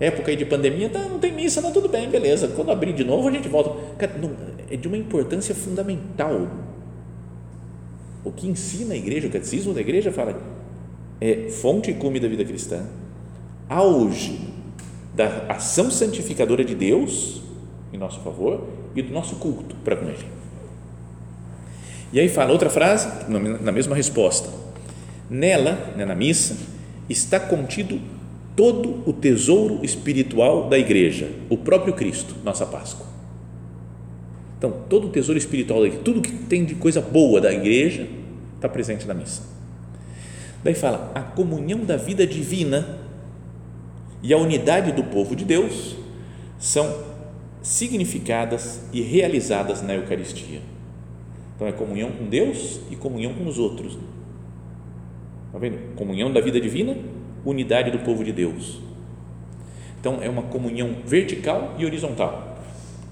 Época 0.00 0.30
aí 0.30 0.36
de 0.36 0.44
pandemia, 0.44 0.88
tá, 0.88 1.00
não 1.00 1.18
tem 1.18 1.32
missa, 1.32 1.60
tá 1.60 1.70
tudo 1.70 1.88
bem, 1.88 2.08
beleza. 2.08 2.48
Quando 2.48 2.70
abrir 2.70 2.92
de 2.92 3.04
novo, 3.04 3.28
a 3.28 3.32
gente 3.32 3.48
volta. 3.48 3.70
Cara, 3.96 4.12
não, 4.20 4.30
é 4.70 4.76
de 4.76 4.86
uma 4.86 4.96
importância 4.96 5.54
fundamental. 5.54 6.48
O 8.24 8.30
que 8.30 8.46
ensina 8.46 8.94
a 8.94 8.96
igreja, 8.96 9.26
o 9.26 9.30
catecismo 9.30 9.74
da 9.74 9.80
igreja 9.80 10.12
fala 10.12 10.40
é 11.20 11.48
fonte 11.50 11.90
e 11.90 11.94
cume 11.94 12.20
da 12.20 12.28
vida 12.28 12.44
cristã, 12.44 12.86
auge 13.68 14.38
da 15.14 15.46
ação 15.48 15.90
santificadora 15.90 16.64
de 16.64 16.76
Deus 16.76 17.42
em 17.92 17.98
nosso 17.98 18.20
favor 18.20 18.68
e 18.94 19.02
do 19.02 19.12
nosso 19.12 19.36
culto 19.36 19.74
para 19.84 19.96
com 19.96 20.06
Ele. 20.06 20.26
E 22.12 22.20
aí 22.20 22.28
fala 22.28 22.52
outra 22.52 22.70
frase, 22.70 23.08
na 23.28 23.72
mesma 23.72 23.96
resposta. 23.96 24.48
Nela, 25.28 25.92
né, 25.96 26.04
na 26.04 26.14
missa, 26.14 26.56
está 27.08 27.38
contido 27.38 28.00
todo 28.58 29.04
o 29.06 29.12
tesouro 29.12 29.84
espiritual 29.84 30.68
da 30.68 30.76
igreja, 30.76 31.30
o 31.48 31.56
próprio 31.56 31.94
Cristo, 31.94 32.34
nossa 32.42 32.66
Páscoa. 32.66 33.06
Então, 34.58 34.82
todo 34.88 35.06
o 35.06 35.10
tesouro 35.10 35.38
espiritual 35.38 35.82
da 35.82 35.86
igreja, 35.86 36.02
tudo 36.02 36.20
que 36.20 36.32
tem 36.32 36.64
de 36.64 36.74
coisa 36.74 37.00
boa 37.00 37.40
da 37.40 37.52
igreja 37.52 38.08
está 38.56 38.68
presente 38.68 39.06
na 39.06 39.14
missa. 39.14 39.42
Daí 40.64 40.74
fala: 40.74 41.12
a 41.14 41.20
comunhão 41.20 41.84
da 41.84 41.96
vida 41.96 42.26
divina 42.26 42.98
e 44.24 44.34
a 44.34 44.36
unidade 44.36 44.90
do 44.90 45.04
povo 45.04 45.36
de 45.36 45.44
Deus 45.44 45.94
são 46.58 47.04
significadas 47.62 48.82
e 48.92 49.00
realizadas 49.00 49.82
na 49.82 49.94
Eucaristia. 49.94 50.62
Então 51.54 51.68
é 51.68 51.70
comunhão 51.70 52.10
com 52.10 52.28
Deus 52.28 52.80
e 52.90 52.96
comunhão 52.96 53.34
com 53.34 53.46
os 53.46 53.56
outros. 53.56 53.96
Está 55.46 55.60
vendo? 55.60 55.94
Comunhão 55.94 56.32
da 56.32 56.40
vida 56.40 56.60
divina, 56.60 56.96
unidade 57.50 57.90
do 57.90 57.98
povo 58.00 58.24
de 58.24 58.32
Deus. 58.32 58.80
Então, 60.00 60.18
é 60.22 60.28
uma 60.28 60.42
comunhão 60.42 60.96
vertical 61.04 61.74
e 61.78 61.84
horizontal. 61.84 62.58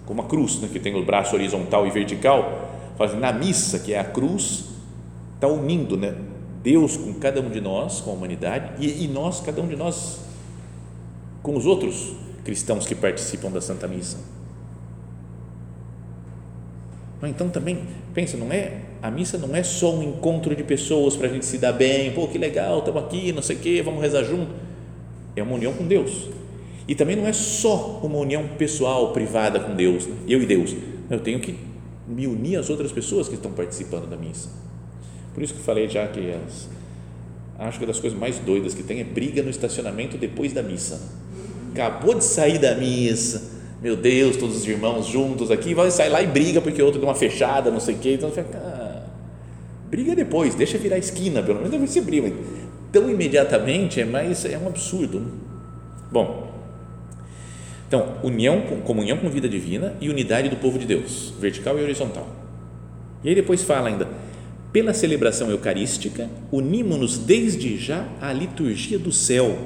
Como 0.04 0.22
a 0.22 0.24
cruz, 0.24 0.60
né, 0.60 0.68
que 0.72 0.78
tem 0.78 0.94
o 0.94 1.04
braço 1.04 1.34
horizontal 1.34 1.86
e 1.86 1.90
vertical, 1.90 2.70
na 3.18 3.32
missa, 3.32 3.78
que 3.78 3.92
é 3.92 3.98
a 3.98 4.04
cruz, 4.04 4.66
está 5.34 5.48
unindo 5.48 5.96
né, 5.96 6.14
Deus 6.62 6.96
com 6.96 7.12
cada 7.14 7.40
um 7.40 7.50
de 7.50 7.60
nós, 7.60 8.00
com 8.00 8.10
a 8.10 8.14
humanidade, 8.14 8.84
e, 8.84 9.04
e 9.04 9.08
nós, 9.08 9.40
cada 9.40 9.60
um 9.60 9.66
de 9.66 9.76
nós, 9.76 10.20
com 11.42 11.56
os 11.56 11.66
outros 11.66 12.14
cristãos 12.44 12.86
que 12.86 12.94
participam 12.94 13.50
da 13.50 13.60
Santa 13.60 13.88
Missa. 13.88 14.18
Então 17.22 17.48
também, 17.48 17.84
pensa, 18.14 18.36
não 18.36 18.52
é 18.52 18.82
a 19.06 19.10
missa 19.10 19.38
não 19.38 19.54
é 19.54 19.62
só 19.62 19.94
um 19.94 20.02
encontro 20.02 20.54
de 20.56 20.64
pessoas 20.64 21.14
para 21.14 21.28
a 21.28 21.30
gente 21.30 21.46
se 21.46 21.58
dar 21.58 21.72
bem, 21.72 22.10
pô, 22.10 22.26
que 22.26 22.38
legal, 22.38 22.80
estamos 22.80 23.04
aqui, 23.04 23.32
não 23.32 23.40
sei 23.40 23.54
o 23.54 23.58
quê, 23.60 23.80
vamos 23.80 24.02
rezar 24.02 24.24
junto. 24.24 24.50
É 25.36 25.42
uma 25.44 25.54
união 25.54 25.72
com 25.72 25.86
Deus. 25.86 26.28
E 26.88 26.94
também 26.94 27.14
não 27.14 27.24
é 27.24 27.32
só 27.32 28.00
uma 28.02 28.18
união 28.18 28.48
pessoal, 28.58 29.12
privada 29.12 29.60
com 29.60 29.76
Deus, 29.76 30.06
né? 30.06 30.16
eu 30.26 30.42
e 30.42 30.46
Deus. 30.46 30.74
Eu 31.08 31.20
tenho 31.20 31.38
que 31.38 31.56
me 32.08 32.26
unir 32.26 32.56
às 32.56 32.68
outras 32.68 32.90
pessoas 32.90 33.28
que 33.28 33.36
estão 33.36 33.52
participando 33.52 34.10
da 34.10 34.16
missa. 34.16 34.48
Por 35.32 35.40
isso 35.40 35.54
que 35.54 35.60
falei 35.60 35.88
já 35.88 36.08
que 36.08 36.32
as, 36.32 36.68
acho 37.60 37.78
que 37.78 37.84
uma 37.84 37.92
das 37.92 38.00
coisas 38.00 38.18
mais 38.18 38.40
doidas 38.40 38.74
que 38.74 38.82
tem 38.82 38.98
é 38.98 39.04
briga 39.04 39.40
no 39.40 39.50
estacionamento 39.50 40.18
depois 40.18 40.52
da 40.52 40.64
missa. 40.64 41.00
Acabou 41.72 42.14
de 42.14 42.24
sair 42.24 42.58
da 42.58 42.74
missa, 42.74 43.56
meu 43.80 43.94
Deus, 43.94 44.36
todos 44.36 44.56
os 44.56 44.66
irmãos 44.66 45.06
juntos 45.06 45.50
aqui, 45.50 45.74
vai 45.74 45.92
sair 45.92 46.08
lá 46.08 46.20
e 46.22 46.26
briga 46.26 46.60
porque 46.60 46.82
o 46.82 46.86
outro 46.86 47.00
deu 47.00 47.08
uma 47.08 47.14
fechada, 47.14 47.70
não 47.70 47.78
sei 47.78 47.94
o 47.94 47.98
quê. 47.98 48.14
Então 48.14 48.30
fica, 48.30 48.56
ah, 48.56 48.75
briga 49.90 50.14
depois, 50.14 50.54
deixa 50.54 50.78
virar 50.78 50.98
esquina, 50.98 51.42
pelo 51.42 51.60
menos 51.60 51.90
se 51.90 52.00
briga. 52.00 52.32
Tão 52.92 53.10
imediatamente 53.10 54.00
é 54.00 54.04
mais 54.04 54.44
é 54.44 54.58
um 54.58 54.66
absurdo. 54.66 55.20
Né? 55.20 55.30
Bom, 56.10 56.52
então, 57.88 58.14
união, 58.22 58.62
comunhão 58.84 59.16
com 59.18 59.28
vida 59.28 59.48
divina 59.48 59.94
e 60.00 60.08
unidade 60.08 60.48
do 60.48 60.56
povo 60.56 60.78
de 60.78 60.86
Deus, 60.86 61.32
vertical 61.38 61.78
e 61.78 61.82
horizontal. 61.82 62.26
E 63.22 63.28
aí 63.28 63.34
depois 63.34 63.62
fala 63.62 63.88
ainda, 63.88 64.08
pela 64.72 64.92
celebração 64.92 65.50
eucarística, 65.50 66.28
unimos-nos 66.50 67.16
desde 67.18 67.76
já 67.76 68.06
à 68.20 68.32
liturgia 68.32 68.98
do 68.98 69.12
céu. 69.12 69.56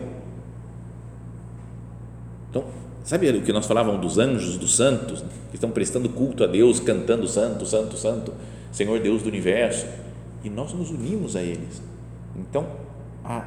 Então, 2.51 2.65
sabe 3.03 3.31
o 3.31 3.43
que 3.43 3.53
nós 3.53 3.67
falávamos 3.67 4.01
dos 4.01 4.19
anjos, 4.19 4.57
dos 4.57 4.77
santos, 4.77 5.25
que 5.51 5.57
estão 5.57 5.71
prestando 5.71 6.09
culto 6.09 6.45
a 6.45 6.47
Deus, 6.47 6.79
cantando 6.79 7.27
santo, 7.27 7.65
santo, 7.65 7.97
santo, 7.97 8.35
Senhor 8.71 9.01
Deus 9.01 9.23
do 9.23 9.29
universo, 9.29 9.87
e 10.43 10.51
nós 10.51 10.73
nos 10.73 10.91
unimos 10.91 11.37
a 11.37 11.43
eles. 11.43 11.83
Então, 12.37 12.67
a 13.25 13.47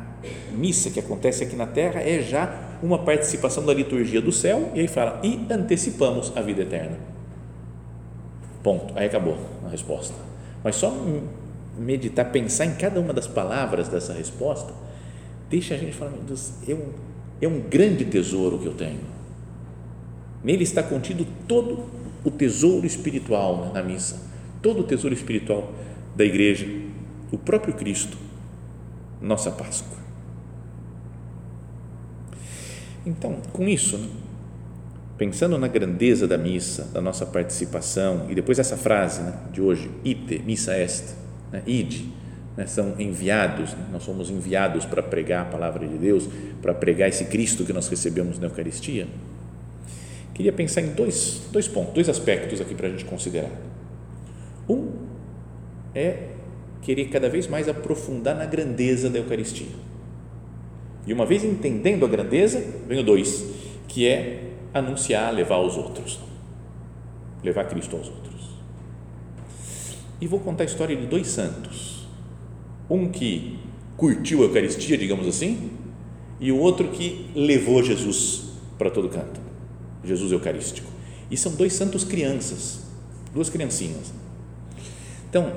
missa 0.52 0.90
que 0.90 1.00
acontece 1.00 1.44
aqui 1.44 1.56
na 1.56 1.66
terra 1.66 2.02
é 2.02 2.22
já 2.22 2.78
uma 2.82 3.00
participação 3.00 3.66
da 3.66 3.74
liturgia 3.74 4.22
do 4.22 4.32
céu, 4.32 4.72
e 4.74 4.82
aí 4.82 4.88
fala, 4.88 5.20
e 5.24 5.46
antecipamos 5.50 6.32
a 6.36 6.42
vida 6.42 6.62
eterna. 6.62 6.98
Ponto. 8.62 8.94
Aí 8.98 9.08
acabou 9.08 9.38
a 9.66 9.70
resposta. 9.70 10.14
Mas 10.64 10.76
só 10.76 10.94
meditar, 11.78 12.32
pensar 12.32 12.66
em 12.66 12.76
cada 12.76 13.00
uma 13.00 13.14
das 13.14 13.28
palavras 13.28 13.88
dessa 13.88 14.14
resposta, 14.14 14.74
deixa 15.50 15.74
a 15.74 15.78
gente 15.78 15.94
falar, 15.94 16.12
meu 16.12 16.22
Deus, 16.22 16.54
é 16.68 16.74
um, 16.74 16.90
é 17.42 17.48
um 17.48 17.60
grande 17.62 18.06
tesouro 18.06 18.60
que 18.60 18.66
eu 18.66 18.74
tenho. 18.74 19.02
Nele 20.44 20.64
está 20.64 20.84
contido 20.84 21.26
todo 21.48 21.86
o 22.24 22.32
tesouro 22.32 22.86
espiritual 22.86 23.72
na 23.74 23.82
missa, 23.82 24.22
todo 24.62 24.82
o 24.82 24.84
tesouro 24.84 25.14
espiritual 25.14 25.72
da 26.16 26.24
igreja, 26.24 26.68
o 27.32 27.38
próprio 27.38 27.74
Cristo, 27.74 28.18
nossa 29.22 29.52
Páscoa. 29.52 29.98
Então, 33.06 33.38
com 33.52 33.68
isso, 33.68 33.98
né, 33.98 34.08
pensando 35.18 35.58
na 35.58 35.68
grandeza 35.68 36.28
da 36.28 36.38
missa, 36.38 36.86
da 36.94 37.02
nossa 37.02 37.26
participação, 37.26 38.28
e 38.30 38.36
depois 38.36 38.60
essa 38.60 38.78
frase 38.78 39.22
né, 39.22 39.34
de 39.52 39.62
hoje, 39.62 39.90
ite, 40.04 40.42
missa 40.46 40.78
est, 40.78 41.16
né, 41.52 41.62
ide, 41.66 42.10
né, 42.56 42.66
são 42.66 42.96
enviados, 43.00 43.74
né, 43.74 43.86
nós 43.92 44.04
somos 44.04 44.30
enviados 44.30 44.86
para 44.86 45.04
pregar 45.04 45.42
a 45.42 45.46
palavra 45.46 45.88
de 45.88 45.98
Deus, 45.98 46.30
para 46.62 46.74
pregar 46.74 47.10
esse 47.10 47.26
Cristo 47.26 47.66
que 47.66 47.74
nós 47.74 47.88
recebemos 47.88 48.40
na 48.40 48.48
Eucaristia. 48.48 49.08
Queria 50.34 50.54
pensar 50.54 50.82
em 50.82 50.94
dois, 50.94 51.42
dois 51.52 51.68
pontos, 51.68 51.94
dois 51.94 52.10
aspectos 52.10 52.60
aqui 52.60 52.74
para 52.74 52.88
a 52.88 52.90
gente 52.90 53.06
considerar. 53.06 53.52
Um 54.68 54.92
é 55.96 56.30
querer 56.82 57.06
cada 57.06 57.30
vez 57.30 57.48
mais 57.48 57.70
aprofundar 57.70 58.36
na 58.36 58.46
grandeza 58.46 59.10
da 59.10 59.20
Eucaristia 59.20 59.68
e 61.06 61.14
uma 61.14 61.26
vez 61.26 61.44
entendendo 61.44 62.06
a 62.06 62.08
grandeza, 62.08 62.64
vem 62.88 63.00
o 63.00 63.04
dois, 63.04 63.46
que 63.88 64.08
é 64.08 64.52
anunciar, 64.74 65.34
levar 65.34 65.56
aos 65.56 65.76
outros. 65.76 66.20
Levar 67.44 67.66
Cristo 67.66 67.96
aos 67.96 68.08
outros. 68.08 68.54
E 70.22 70.28
vou 70.28 70.40
contar 70.40 70.64
a 70.64 70.66
história 70.66 70.96
de 70.96 71.06
dois 71.06 71.28
santos. 71.28 72.08
Um 72.90 73.10
que 73.10 73.60
curtiu 73.98 74.42
a 74.42 74.44
Eucaristia, 74.44 74.98
digamos 74.98 75.28
assim, 75.28 75.72
e 76.40 76.52
o 76.52 76.58
outro 76.58 76.88
que 76.90 77.30
levou 77.36 77.84
Jesus 77.84 78.54
para 78.78 78.90
todo 78.90 79.10
canto. 79.10 79.42
Jesus 80.06 80.32
Eucarístico. 80.32 80.90
E 81.30 81.36
são 81.36 81.54
dois 81.56 81.74
santos 81.74 82.06
crianças, 82.06 82.84
duas 83.34 83.50
criancinhas. 83.50 84.14
Então, 85.30 85.52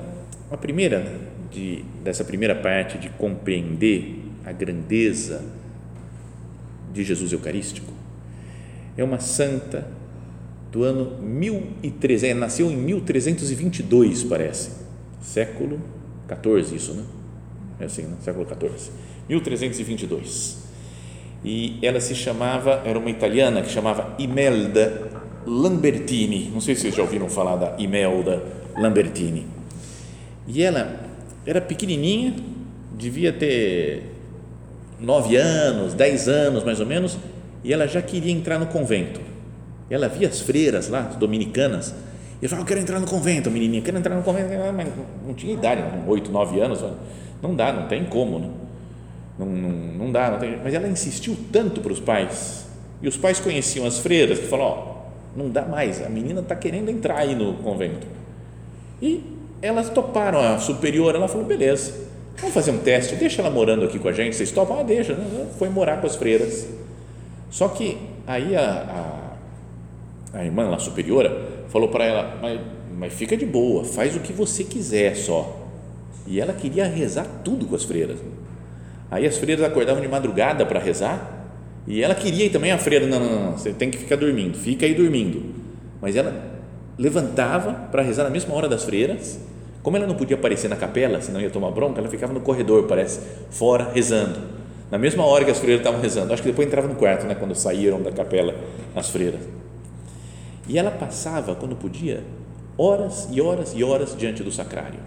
a 0.49 0.57
primeira 0.57 1.19
de, 1.51 1.83
dessa 2.03 2.23
primeira 2.23 2.55
parte 2.55 2.97
de 2.97 3.09
compreender 3.09 4.23
a 4.45 4.51
grandeza 4.51 5.43
de 6.93 7.03
Jesus 7.03 7.31
Eucarístico. 7.31 7.91
É 8.97 9.03
uma 9.03 9.19
santa 9.19 9.87
do 10.71 10.83
ano 10.83 11.21
1300, 11.21 12.23
é, 12.23 12.33
nasceu 12.33 12.71
em 12.71 12.77
1322, 12.77 14.23
parece, 14.23 14.71
século 15.21 15.79
14, 16.27 16.75
isso, 16.75 16.93
né? 16.93 17.03
É 17.79 17.85
assim, 17.85 18.03
né? 18.03 18.17
século 18.21 18.45
14, 18.45 18.91
1322. 19.29 20.65
E 21.43 21.77
ela 21.81 21.99
se 21.99 22.15
chamava, 22.15 22.81
era 22.85 22.97
uma 22.97 23.09
italiana 23.09 23.61
que 23.61 23.69
chamava 23.69 24.15
Imelda 24.17 25.09
Lambertini. 25.45 26.49
Não 26.51 26.59
sei 26.59 26.75
se 26.75 26.81
vocês 26.81 26.95
já 26.95 27.03
ouviram 27.03 27.29
falar 27.29 27.55
da 27.55 27.75
Imelda 27.77 28.43
Lambertini. 28.75 29.56
E 30.47 30.63
ela 30.63 30.99
era 31.45 31.59
pequenininha, 31.59 32.35
devia 32.97 33.33
ter 33.33 34.03
nove 34.99 35.35
anos, 35.35 35.93
dez 35.93 36.27
anos 36.27 36.63
mais 36.63 36.79
ou 36.79 36.85
menos, 36.85 37.17
e 37.63 37.73
ela 37.73 37.87
já 37.87 38.01
queria 38.01 38.31
entrar 38.31 38.57
no 38.57 38.67
convento. 38.67 39.19
Ela 39.89 40.07
via 40.07 40.27
as 40.27 40.41
freiras 40.41 40.89
lá, 40.89 41.07
as 41.07 41.15
dominicanas, 41.15 41.93
e 42.41 42.47
falava, 42.47 42.63
eu 42.63 42.67
quero 42.67 42.79
entrar 42.79 42.99
no 42.99 43.07
convento, 43.07 43.49
menininha, 43.49 43.81
quero 43.81 43.97
entrar 43.97 44.15
no 44.15 44.23
convento, 44.23 44.49
mas 44.75 44.87
não 45.25 45.33
tinha 45.33 45.53
idade, 45.53 45.81
oito, 46.07 46.31
nove 46.31 46.59
anos, 46.59 46.83
não 47.41 47.55
dá, 47.55 47.73
não 47.73 47.87
tem 47.87 48.05
como, 48.05 48.39
né? 48.39 48.49
não, 49.37 49.45
não, 49.45 49.69
não 49.69 50.11
dá, 50.11 50.31
não 50.31 50.39
tem, 50.39 50.57
mas 50.63 50.73
ela 50.73 50.87
insistiu 50.87 51.37
tanto 51.51 51.81
para 51.81 51.91
os 51.91 51.99
pais, 51.99 52.67
e 53.01 53.07
os 53.07 53.15
pais 53.15 53.39
conheciam 53.39 53.85
as 53.85 53.99
freiras, 53.99 54.39
que 54.39 54.47
falaram, 54.47 54.71
ó, 54.71 54.95
não 55.35 55.49
dá 55.49 55.63
mais, 55.63 56.03
a 56.03 56.09
menina 56.09 56.41
está 56.41 56.55
querendo 56.55 56.89
entrar 56.89 57.17
aí 57.17 57.35
no 57.35 57.53
convento, 57.55 58.07
e 59.01 59.23
elas 59.61 59.89
toparam, 59.89 60.39
a 60.39 60.57
superior, 60.59 61.15
ela 61.15 61.27
falou, 61.27 61.45
beleza, 61.45 62.07
Vamos 62.39 62.53
fazer 62.53 62.69
um 62.69 62.77
teste, 62.77 63.15
deixa 63.15 63.41
ela 63.41 63.49
morando 63.49 63.83
aqui 63.83 63.97
com 63.97 64.07
a 64.07 64.11
gente, 64.11 64.35
vocês 64.35 64.51
topam? 64.51 64.79
Ah, 64.79 64.83
deixa. 64.83 65.13
Né? 65.13 65.47
Foi 65.57 65.69
morar 65.69 65.99
com 65.99 66.05
as 66.05 66.15
freiras. 66.15 66.67
Só 67.49 67.67
que 67.67 67.97
aí 68.27 68.55
a, 68.55 69.35
a, 70.33 70.39
a 70.39 70.45
irmã 70.45 70.69
lá 70.69 70.77
superiora 70.77 71.35
falou 71.69 71.89
para 71.89 72.05
ela, 72.05 72.37
mas, 72.39 72.59
mas 72.95 73.13
fica 73.13 73.35
de 73.35 73.45
boa, 73.45 73.83
faz 73.83 74.15
o 74.15 74.19
que 74.19 74.31
você 74.31 74.63
quiser 74.63 75.15
só. 75.15 75.65
E 76.27 76.39
ela 76.39 76.53
queria 76.53 76.85
rezar 76.85 77.25
tudo 77.43 77.65
com 77.65 77.75
as 77.75 77.83
freiras. 77.83 78.19
Aí 79.09 79.25
as 79.25 79.37
freiras 79.37 79.65
acordavam 79.65 80.01
de 80.01 80.07
madrugada 80.07 80.63
para 80.63 80.79
rezar 80.79 81.49
e 81.87 82.03
ela 82.03 82.13
queria 82.13 82.49
também 82.51 82.71
a 82.71 82.77
freira, 82.77 83.07
não, 83.07 83.19
não, 83.19 83.45
não, 83.45 83.51
você 83.57 83.71
tem 83.71 83.89
que 83.89 83.97
ficar 83.97 84.17
dormindo, 84.17 84.57
fica 84.57 84.85
aí 84.85 84.93
dormindo. 84.93 85.55
Mas 85.99 86.15
ela 86.15 86.56
levantava 86.97 87.73
para 87.91 88.01
rezar 88.01 88.23
na 88.23 88.29
mesma 88.29 88.53
hora 88.55 88.67
das 88.67 88.83
freiras 88.83 89.39
como 89.87 89.95
ela 89.95 90.05
não 90.05 90.15
podia 90.15 90.35
aparecer 90.35 90.67
na 90.67 90.75
capela, 90.75 91.21
senão 91.21 91.39
ia 91.39 91.49
tomar 91.49 91.71
bronca, 91.71 92.01
ela 92.01 92.09
ficava 92.09 92.33
no 92.33 92.41
corredor, 92.41 92.87
parece, 92.87 93.21
fora, 93.49 93.89
rezando. 93.93 94.37
Na 94.91 94.97
mesma 94.97 95.23
hora 95.25 95.45
que 95.45 95.51
as 95.51 95.59
freiras 95.59 95.79
estavam 95.79 96.01
rezando. 96.01 96.33
Acho 96.33 96.43
que 96.43 96.49
depois 96.49 96.67
entrava 96.67 96.89
no 96.89 96.95
quarto, 96.95 97.25
né, 97.25 97.33
quando 97.35 97.55
saíram 97.55 98.01
da 98.01 98.11
capela 98.11 98.53
as 98.93 99.09
freiras. 99.09 99.39
E 100.67 100.77
ela 100.77 100.91
passava, 100.91 101.55
quando 101.55 101.73
podia, 101.73 102.21
horas 102.77 103.29
e 103.31 103.39
horas 103.39 103.71
e 103.73 103.81
horas 103.81 104.13
diante 104.13 104.43
do 104.43 104.51
sacrário. 104.51 104.99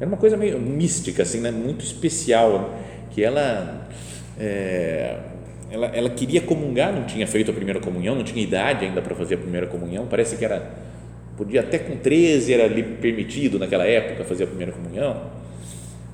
Era 0.00 0.08
uma 0.08 0.16
coisa 0.16 0.36
meio 0.36 0.58
mística, 0.58 1.22
assim, 1.22 1.40
né? 1.40 1.52
muito 1.52 1.84
especial, 1.84 2.74
que 3.12 3.22
ela, 3.22 3.86
é, 4.40 5.20
ela, 5.76 5.86
ela 5.88 6.10
queria 6.10 6.40
comungar, 6.40 6.92
não 6.92 7.04
tinha 7.04 7.26
feito 7.26 7.50
a 7.50 7.54
primeira 7.54 7.78
comunhão, 7.78 8.14
não 8.14 8.24
tinha 8.24 8.42
idade 8.42 8.86
ainda 8.86 9.02
para 9.02 9.14
fazer 9.14 9.34
a 9.34 9.38
primeira 9.38 9.66
comunhão, 9.66 10.06
parece 10.06 10.36
que 10.36 10.44
era 10.44 10.74
podia 11.36 11.60
até 11.60 11.78
com 11.78 11.98
13 11.98 12.54
era 12.54 12.64
ali 12.64 12.82
permitido 12.82 13.58
naquela 13.58 13.86
época 13.86 14.24
fazer 14.24 14.44
a 14.44 14.46
primeira 14.46 14.72
comunhão, 14.72 15.24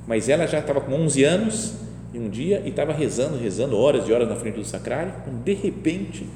mas 0.05 0.29
ela 0.29 0.47
já 0.47 0.59
estava 0.59 0.81
com 0.81 0.93
11 0.93 1.23
anos 1.23 1.75
e 2.13 2.19
um 2.19 2.29
dia 2.29 2.61
e 2.65 2.71
estava 2.71 2.93
rezando, 2.93 3.39
rezando 3.39 3.77
horas 3.77 4.09
e 4.09 4.13
horas 4.13 4.29
na 4.29 4.35
frente 4.35 4.57
do 4.57 4.65
sacrário, 4.65 5.13
quando 5.23 5.45
de 5.45 5.55
repente 5.55 6.27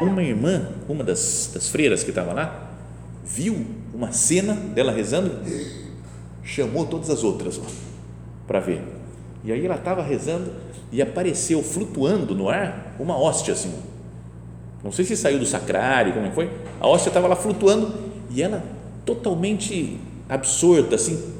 uma 0.00 0.22
irmã, 0.22 0.70
uma 0.88 1.04
das, 1.04 1.50
das 1.52 1.68
freiras 1.68 2.02
que 2.02 2.08
estava 2.08 2.32
lá, 2.32 2.72
viu 3.22 3.62
uma 3.92 4.10
cena 4.10 4.54
dela 4.54 4.90
rezando, 4.90 5.30
chamou 6.42 6.86
todas 6.86 7.10
as 7.10 7.22
outras 7.22 7.60
para 8.46 8.58
ver. 8.58 9.03
E 9.44 9.52
aí 9.52 9.64
ela 9.64 9.74
estava 9.74 10.02
rezando 10.02 10.50
e 10.90 11.02
apareceu 11.02 11.62
flutuando 11.62 12.34
no 12.34 12.48
ar 12.48 12.96
uma 12.98 13.18
hóstia 13.18 13.52
assim. 13.52 13.72
Não 14.82 14.90
sei 14.90 15.04
se 15.04 15.16
saiu 15.16 15.38
do 15.38 15.46
sacrário, 15.46 16.12
como 16.12 16.26
é 16.26 16.30
foi. 16.30 16.50
A 16.80 16.86
hóstia 16.86 17.10
estava 17.10 17.28
lá 17.28 17.36
flutuando 17.36 17.92
e 18.30 18.42
ela 18.42 18.62
totalmente 19.04 19.98
absorta, 20.28 20.94
assim, 20.94 21.34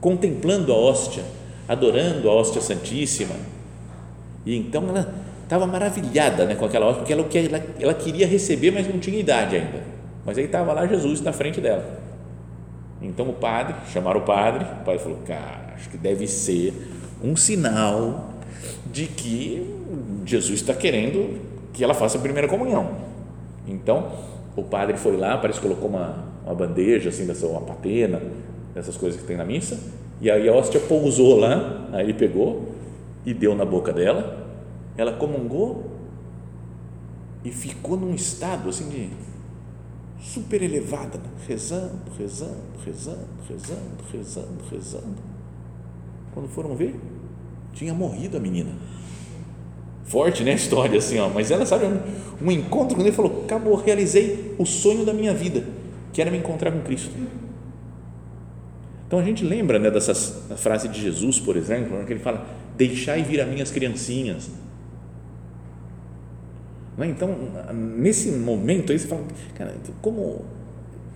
contemplando 0.00 0.72
a 0.72 0.76
hóstia, 0.76 1.24
adorando 1.66 2.28
a 2.28 2.32
hóstia 2.32 2.60
santíssima. 2.60 3.34
E 4.44 4.56
então 4.56 4.88
ela 4.88 5.14
estava 5.42 5.66
maravilhada 5.66 6.44
né, 6.44 6.54
com 6.54 6.64
aquela 6.64 6.86
hóstia, 6.86 7.16
porque 7.16 7.38
ela, 7.38 7.58
ela, 7.58 7.66
ela 7.80 7.94
queria 7.94 8.26
receber, 8.26 8.70
mas 8.70 8.86
não 8.86 8.98
tinha 8.98 9.18
idade 9.18 9.56
ainda. 9.56 9.82
Mas 10.24 10.38
aí 10.38 10.44
estava 10.44 10.72
lá 10.72 10.86
Jesus 10.86 11.20
na 11.20 11.32
frente 11.32 11.60
dela. 11.60 12.00
Então 13.00 13.28
o 13.28 13.32
padre, 13.34 13.74
chamaram 13.92 14.20
o 14.20 14.24
padre, 14.24 14.64
o 14.64 14.84
padre 14.84 15.00
falou, 15.00 15.18
cara, 15.26 15.74
acho 15.74 15.90
que 15.90 15.98
deve 15.98 16.26
ser 16.26 16.72
um 17.24 17.34
sinal 17.36 18.34
de 18.92 19.06
que 19.06 19.74
Jesus 20.26 20.60
está 20.60 20.74
querendo 20.74 21.40
que 21.72 21.82
ela 21.82 21.94
faça 21.94 22.18
a 22.18 22.20
primeira 22.20 22.46
comunhão. 22.46 22.96
Então, 23.66 24.12
o 24.54 24.62
padre 24.62 24.96
foi 24.96 25.16
lá, 25.16 25.38
parece 25.38 25.58
que 25.58 25.66
colocou 25.66 25.88
uma, 25.88 26.24
uma 26.44 26.54
bandeja, 26.54 27.08
assim, 27.08 27.26
dessa, 27.26 27.46
uma 27.46 27.62
patena, 27.62 28.22
dessas 28.74 28.96
coisas 28.96 29.20
que 29.20 29.26
tem 29.26 29.36
na 29.36 29.44
missa, 29.44 29.78
e 30.20 30.30
aí 30.30 30.48
a 30.48 30.52
hóstia 30.52 30.80
pousou 30.80 31.38
lá, 31.38 31.88
aí 31.92 32.04
ele 32.04 32.14
pegou 32.14 32.72
e 33.24 33.32
deu 33.32 33.54
na 33.54 33.64
boca 33.64 33.92
dela, 33.92 34.46
ela 34.96 35.12
comungou 35.12 35.90
e 37.44 37.50
ficou 37.50 37.96
num 37.96 38.14
estado 38.14 38.68
assim 38.68 38.88
de 38.88 39.10
super 40.20 40.62
elevada, 40.62 41.20
rezando, 41.46 42.10
rezando, 42.18 42.78
rezando, 42.84 43.18
rezando, 43.48 44.04
rezando, 44.12 44.64
rezando. 44.70 45.34
Quando 46.32 46.48
foram 46.48 46.74
ver, 46.74 46.98
tinha 47.74 47.92
morrido 47.92 48.36
a 48.36 48.40
menina. 48.40 48.70
Forte, 50.04 50.42
né? 50.42 50.52
A 50.52 50.54
história 50.54 50.98
assim, 50.98 51.18
ó. 51.18 51.28
Mas 51.28 51.50
ela 51.50 51.66
sabe 51.66 51.86
um, 51.86 51.98
um 52.46 52.50
encontro 52.50 52.94
quando 52.94 53.06
ele 53.06 53.16
falou: 53.16 53.42
acabou, 53.44 53.74
realizei 53.74 54.54
o 54.58 54.64
sonho 54.64 55.04
da 55.04 55.12
minha 55.12 55.34
vida, 55.34 55.64
que 56.12 56.20
era 56.20 56.30
me 56.30 56.38
encontrar 56.38 56.70
com 56.70 56.80
Cristo. 56.80 57.10
Então 59.06 59.18
a 59.18 59.22
gente 59.22 59.44
lembra 59.44 59.78
né, 59.78 59.90
dessa 59.90 60.14
frase 60.56 60.88
de 60.88 61.00
Jesus, 61.00 61.38
por 61.38 61.56
exemplo, 61.56 62.04
que 62.04 62.12
ele 62.12 62.20
fala: 62.20 62.46
Deixai 62.76 63.22
vir 63.22 63.40
a 63.40 63.46
minhas 63.46 63.70
criancinhas. 63.70 64.50
Né? 66.96 67.08
Então, 67.08 67.36
nesse 67.72 68.30
momento 68.30 68.92
aí 68.92 68.98
você 68.98 69.06
fala, 69.06 69.24
cara, 69.54 69.74
como, 70.00 70.44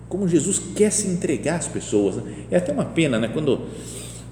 como 0.07 0.27
Jesus 0.27 0.59
quer 0.75 0.91
se 0.91 1.07
entregar 1.07 1.55
às 1.57 1.67
pessoas. 1.67 2.17
Né? 2.17 2.45
É 2.51 2.57
até 2.57 2.71
uma 2.71 2.85
pena, 2.85 3.19
né? 3.19 3.29
Quando 3.31 3.67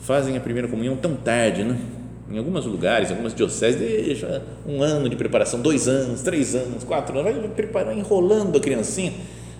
fazem 0.02 0.38
a 0.38 0.40
primeira 0.40 0.68
comunhão 0.68 0.96
tão 0.96 1.16
tarde, 1.16 1.64
né? 1.64 1.78
Em 2.30 2.38
alguns 2.38 2.66
lugares, 2.66 3.10
algumas 3.10 3.34
dioceses, 3.34 3.80
deixa 3.80 4.44
um 4.68 4.82
ano 4.82 5.08
de 5.08 5.16
preparação, 5.16 5.62
dois 5.62 5.88
anos, 5.88 6.22
três 6.22 6.56
anos, 6.56 6.84
quatro 6.84 7.18
anos, 7.18 7.34
vai 7.34 7.50
preparando, 7.50 7.98
enrolando 7.98 8.58
a 8.58 8.60
criancinha, 8.60 9.14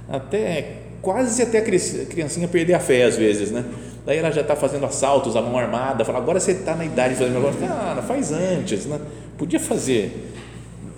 até 0.10 0.80
quase 1.02 1.42
até 1.42 1.60
a 1.60 1.62
criancinha 1.62 2.48
perder 2.48 2.74
a 2.74 2.80
fé 2.80 3.04
às 3.04 3.16
vezes, 3.16 3.52
né? 3.52 3.64
Daí 4.06 4.18
ela 4.18 4.32
já 4.32 4.42
está 4.42 4.56
fazendo 4.56 4.86
assaltos 4.86 5.36
à 5.36 5.42
mão 5.42 5.58
armada, 5.58 6.04
fala, 6.04 6.18
agora 6.18 6.40
você 6.40 6.52
está 6.52 6.76
na 6.76 6.86
idade 6.86 7.14
de 7.14 7.20
fazer 7.20 7.32
negócio. 7.32 7.60
Cara, 7.60 8.02
faz 8.02 8.32
antes, 8.32 8.86
né? 8.86 9.00
Podia 9.38 9.60
fazer 9.60 10.34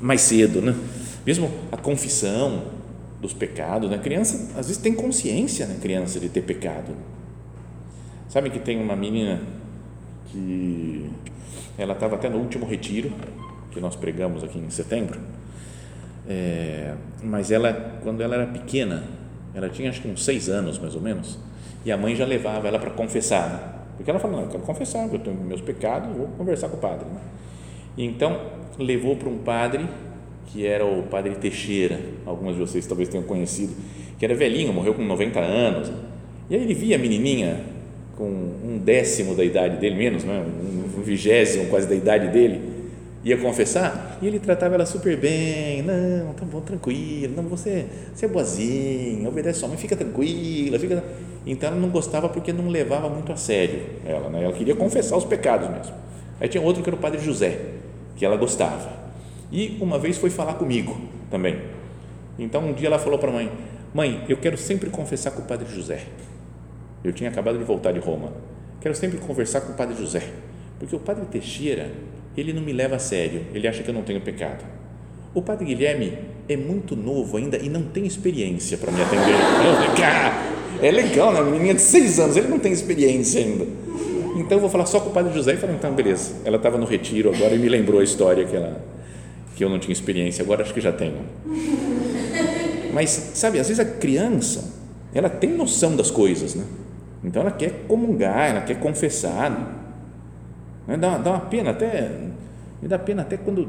mais 0.01 0.21
cedo, 0.21 0.61
né? 0.61 0.75
Mesmo 1.25 1.51
a 1.71 1.77
confissão 1.77 2.63
dos 3.21 3.33
pecados, 3.33 3.89
né? 3.89 3.97
A 3.97 3.99
criança 3.99 4.49
às 4.57 4.67
vezes 4.67 4.81
tem 4.81 4.93
consciência, 4.93 5.67
né? 5.67 5.77
Criança 5.79 6.19
de 6.19 6.29
ter 6.29 6.41
pecado. 6.41 6.93
Sabe 8.27 8.49
que 8.49 8.59
tem 8.59 8.79
uma 8.79 8.95
menina 8.95 9.41
que 10.31 11.09
ela 11.77 11.93
estava 11.93 12.15
até 12.15 12.29
no 12.29 12.37
último 12.37 12.65
retiro 12.65 13.11
que 13.71 13.79
nós 13.79 13.95
pregamos 13.95 14.43
aqui 14.43 14.57
em 14.57 14.69
setembro, 14.69 15.19
é, 16.27 16.95
mas 17.23 17.51
ela 17.51 17.99
quando 18.03 18.21
ela 18.21 18.35
era 18.35 18.47
pequena, 18.47 19.03
ela 19.53 19.69
tinha 19.69 19.89
acho 19.89 20.01
que 20.01 20.07
uns 20.07 20.23
seis 20.23 20.49
anos 20.49 20.77
mais 20.77 20.95
ou 20.95 21.01
menos, 21.01 21.37
e 21.85 21.91
a 21.91 21.97
mãe 21.97 22.15
já 22.15 22.25
levava 22.25 22.67
ela 22.67 22.79
para 22.79 22.91
confessar, 22.91 23.49
né? 23.49 23.59
porque 23.95 24.09
ela 24.09 24.19
falou 24.19 24.37
não, 24.37 24.43
eu 24.45 24.51
quero 24.51 24.63
confessar, 24.63 25.11
eu 25.11 25.19
tenho 25.19 25.37
meus 25.37 25.61
pecados, 25.61 26.15
vou 26.15 26.27
conversar 26.37 26.69
com 26.69 26.77
o 26.77 26.79
padre. 26.79 27.05
Né? 27.05 27.21
E 27.97 28.05
então 28.05 28.39
levou 28.77 29.15
para 29.15 29.29
um 29.29 29.39
padre 29.39 29.85
que 30.47 30.65
era 30.65 30.85
o 30.85 31.03
padre 31.03 31.35
Teixeira, 31.35 31.99
alguns 32.25 32.53
de 32.53 32.59
vocês 32.59 32.87
talvez 32.87 33.09
tenham 33.09 33.25
conhecido, 33.25 33.75
que 34.17 34.25
era 34.25 34.33
velhinho, 34.33 34.73
morreu 34.73 34.93
com 34.93 35.03
90 35.03 35.39
anos. 35.39 35.91
E 36.49 36.55
aí 36.55 36.63
ele 36.63 36.73
via 36.73 36.95
a 36.95 36.99
menininha 36.99 37.61
com 38.19 38.25
um 38.25 38.77
décimo 38.77 39.33
da 39.33 39.45
idade 39.45 39.77
dele, 39.77 39.95
menos, 39.95 40.25
né? 40.25 40.45
um 40.45 41.01
vigésimo 41.01 41.67
quase 41.67 41.87
da 41.87 41.95
idade 41.95 42.27
dele, 42.27 42.61
ia 43.23 43.37
confessar 43.37 44.19
e 44.21 44.27
ele 44.27 44.39
tratava 44.39 44.75
ela 44.75 44.85
super 44.85 45.15
bem. 45.15 45.81
Não, 45.81 46.33
tá 46.33 46.43
bom, 46.43 46.59
tranquilo. 46.59 47.33
Não, 47.33 47.43
você, 47.43 47.85
você 48.13 48.25
é 48.25 48.29
boazinha, 48.29 49.27
obedece 49.29 49.59
sua 49.59 49.69
mãe, 49.69 49.77
fica 49.77 49.95
tranquila. 49.95 50.77
Fica... 50.77 51.01
Então 51.45 51.69
ela 51.69 51.79
não 51.79 51.89
gostava 51.89 52.27
porque 52.27 52.51
não 52.51 52.67
levava 52.67 53.09
muito 53.09 53.31
a 53.31 53.37
sério 53.37 53.79
ela, 54.05 54.29
né? 54.29 54.43
Ela 54.43 54.53
queria 54.53 54.75
confessar 54.75 55.15
os 55.15 55.23
pecados 55.23 55.69
mesmo. 55.69 55.93
Aí 56.41 56.49
tinha 56.49 56.61
outro 56.61 56.83
que 56.83 56.89
era 56.89 56.95
o 56.97 56.99
padre 56.99 57.21
José, 57.21 57.57
que 58.17 58.25
ela 58.25 58.35
gostava. 58.35 58.99
E 59.49 59.77
uma 59.79 59.97
vez 59.97 60.17
foi 60.17 60.29
falar 60.29 60.55
comigo 60.55 60.99
também. 61.31 61.57
Então 62.37 62.61
um 62.67 62.73
dia 62.73 62.87
ela 62.87 62.99
falou 62.99 63.17
para 63.17 63.29
a 63.29 63.33
mãe: 63.33 63.49
Mãe, 63.93 64.25
eu 64.27 64.35
quero 64.35 64.57
sempre 64.57 64.89
confessar 64.89 65.31
com 65.31 65.41
o 65.41 65.45
Padre 65.45 65.73
José. 65.73 66.03
Eu 67.03 67.13
tinha 67.13 67.29
acabado 67.29 67.57
de 67.57 67.63
voltar 67.63 67.91
de 67.91 67.99
Roma. 67.99 68.33
Quero 68.81 68.95
sempre 68.95 69.17
conversar 69.19 69.61
com 69.61 69.73
o 69.73 69.75
Padre 69.75 69.95
José, 69.97 70.23
porque 70.79 70.95
o 70.95 70.99
Padre 70.99 71.25
Teixeira 71.25 71.91
ele 72.37 72.53
não 72.53 72.61
me 72.61 72.71
leva 72.71 72.95
a 72.95 72.99
sério. 72.99 73.41
Ele 73.53 73.67
acha 73.67 73.83
que 73.83 73.89
eu 73.89 73.93
não 73.93 74.03
tenho 74.03 74.21
pecado. 74.21 74.63
O 75.33 75.41
Padre 75.41 75.65
Guilherme 75.65 76.17
é 76.47 76.57
muito 76.57 76.95
novo 76.95 77.37
ainda 77.37 77.57
e 77.57 77.69
não 77.69 77.83
tem 77.83 78.05
experiência 78.05 78.77
para 78.77 78.91
me 78.91 79.01
atender. 79.01 79.35
é 80.81 80.91
legal, 80.91 81.31
né? 81.33 81.41
Menina 81.41 81.75
de 81.75 81.81
seis 81.81 82.19
anos, 82.19 82.35
ele 82.35 82.47
não 82.47 82.59
tem 82.59 82.71
experiência 82.71 83.41
ainda. 83.41 83.65
Então 84.35 84.57
eu 84.57 84.59
vou 84.59 84.69
falar 84.69 84.85
só 84.85 84.99
com 84.99 85.09
o 85.09 85.13
Padre 85.13 85.33
José 85.33 85.53
e 85.53 85.57
falei, 85.57 85.75
então 85.75 85.93
beleza. 85.93 86.33
Ela 86.45 86.57
estava 86.57 86.77
no 86.77 86.85
retiro 86.85 87.33
agora 87.33 87.53
e 87.53 87.59
me 87.59 87.69
lembrou 87.69 87.99
a 87.99 88.03
história 88.03 88.45
que 88.45 88.55
ela 88.55 88.81
que 89.55 89.63
eu 89.65 89.69
não 89.69 89.77
tinha 89.77 89.91
experiência, 89.91 90.41
agora 90.41 90.63
acho 90.63 90.73
que 90.73 90.79
já 90.79 90.93
tenho. 90.93 91.17
Mas, 92.93 93.09
sabe, 93.33 93.59
às 93.59 93.67
vezes 93.67 93.81
a 93.81 93.83
criança, 93.85 94.73
ela 95.13 95.29
tem 95.29 95.49
noção 95.49 95.97
das 95.97 96.09
coisas, 96.09 96.55
né? 96.55 96.63
Então 97.23 97.41
ela 97.41 97.51
quer 97.51 97.85
comungar, 97.87 98.49
ela 98.49 98.61
quer 98.61 98.79
confessar. 98.79 99.51
Né? 100.87 100.97
Dá, 100.97 101.17
dá 101.17 101.31
uma 101.31 101.41
pena 101.41 101.71
até, 101.71 102.09
me 102.81 102.87
dá 102.87 102.97
pena 102.97 103.21
até 103.21 103.37
quando 103.37 103.67